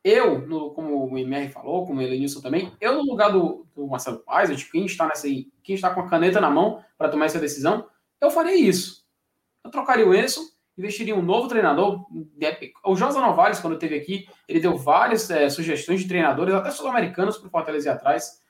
[0.02, 3.88] Eu, no, como o MR falou, como o Elenilson também, eu no lugar do, do
[3.88, 7.08] Marcelo Paz, de quem está nessa aí, quem está com a caneta na mão para
[7.08, 7.88] tomar essa decisão,
[8.20, 9.04] eu faria isso.
[9.64, 12.04] Eu trocaria o Enzo investiria em um novo treinador.
[12.84, 17.38] O José Novaes, quando esteve aqui, ele deu várias é, sugestões de treinadores, até sul-americanos,
[17.38, 18.42] para o Fortaleza atrás.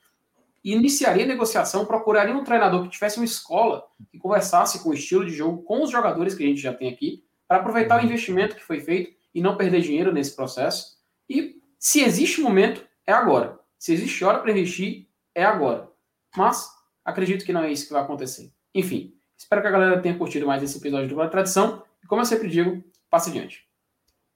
[0.66, 4.94] E iniciaria a negociação, procuraria um treinador que tivesse uma escola, que conversasse com o
[4.94, 8.04] estilo de jogo, com os jogadores que a gente já tem aqui, para aproveitar o
[8.04, 10.98] investimento que foi feito e não perder dinheiro nesse processo.
[11.30, 13.60] E se existe momento, é agora.
[13.78, 15.06] Se existe hora para investir,
[15.36, 15.88] é agora.
[16.36, 16.68] Mas
[17.04, 18.52] acredito que não é isso que vai acontecer.
[18.74, 21.84] Enfim, espero que a galera tenha curtido mais esse episódio do Boa Tradição.
[22.02, 23.68] E como eu sempre digo, passe adiante.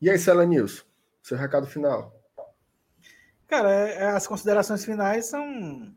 [0.01, 0.87] E aí, Cela News,
[1.25, 2.15] seu recado final.
[3.49, 5.93] Cara, é, é, as considerações finais são,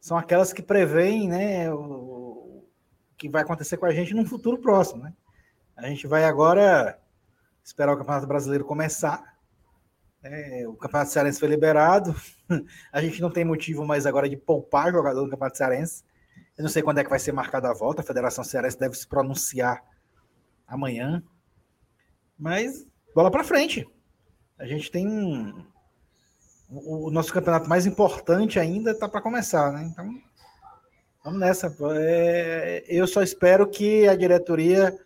[0.00, 2.64] são aquelas que preveem né, o,
[3.16, 5.02] que vai acontecer com a gente num futuro próximo.
[5.02, 5.12] Né?
[5.76, 6.98] A gente vai agora
[7.62, 9.36] esperar o Campeonato Brasileiro começar.
[10.22, 12.14] É, o Campeonato Cearense foi liberado.
[12.92, 16.04] A gente não tem motivo mais agora de poupar jogador do Campeonato Cearense.
[16.56, 18.02] Eu não sei quando é que vai ser marcada a volta.
[18.02, 19.84] A Federação Cearense deve se pronunciar
[20.66, 21.22] amanhã.
[22.36, 22.84] Mas
[23.14, 23.86] bola para frente.
[24.58, 25.54] A gente tem
[26.70, 29.84] um, o, nosso campeonato mais importante ainda está para começar, né?
[29.84, 30.20] Então
[31.24, 31.74] vamos nessa.
[31.96, 34.96] É, eu só espero que a diretoria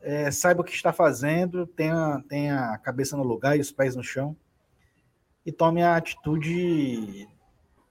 [0.00, 3.94] é, saiba o que está fazendo, tenha, tenha a cabeça no lugar e os pés
[3.94, 4.36] no chão
[5.44, 7.28] e tome a atitude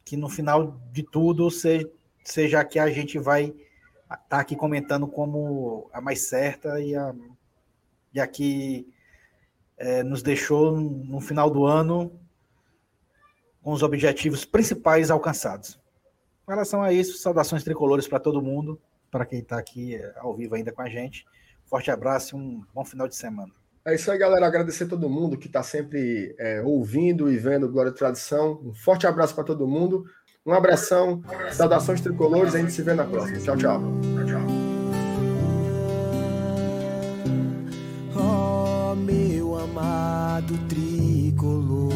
[0.05, 1.89] que no final de tudo seja,
[2.23, 3.53] seja que a gente vai
[4.29, 7.13] tá aqui comentando como a mais certa e a,
[8.13, 8.87] e a que
[9.77, 12.17] é, nos deixou no final do ano
[13.68, 15.78] com os objetivos principais alcançados.
[16.45, 18.80] Com relação a isso, saudações tricolores para todo mundo,
[19.11, 21.26] para quem está aqui é, ao vivo ainda com a gente.
[21.65, 23.51] Forte abraço e um bom final de semana.
[23.84, 24.47] É isso aí, galera.
[24.47, 28.61] Agradecer a todo mundo que está sempre é, ouvindo e vendo Glória e Tradição.
[28.63, 30.05] Um forte abraço para todo mundo.
[30.45, 33.38] Um abração, saudações tricolores, a gente se vê na próxima.
[33.39, 33.82] Tchau, tchau.
[34.26, 34.47] Tchau,
[38.15, 41.91] Oh, meu amado tricolor,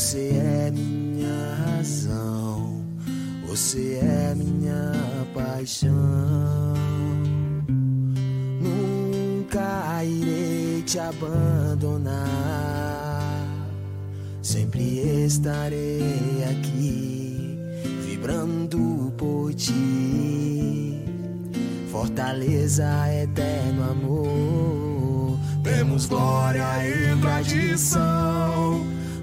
[0.00, 2.82] você é minha razão,
[3.46, 4.94] você é minha
[5.34, 5.92] paixão.
[8.62, 12.16] Nunca irei te abandonar
[14.40, 17.58] Sempre estarei aqui,
[18.06, 21.04] vibrando por ti.
[21.92, 22.88] Fortaleza,
[23.22, 25.38] eterno amor.
[25.62, 28.99] Temos glória e tradição.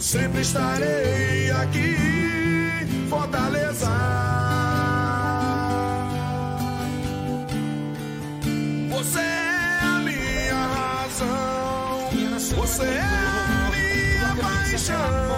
[0.00, 1.96] sempre estarei aqui,
[3.08, 3.88] Fortaleza.
[8.88, 12.08] Você é a minha razão,
[12.56, 15.29] você é a minha paixão.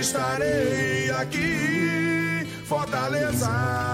[0.00, 3.89] Estarei aqui, Fortaleza.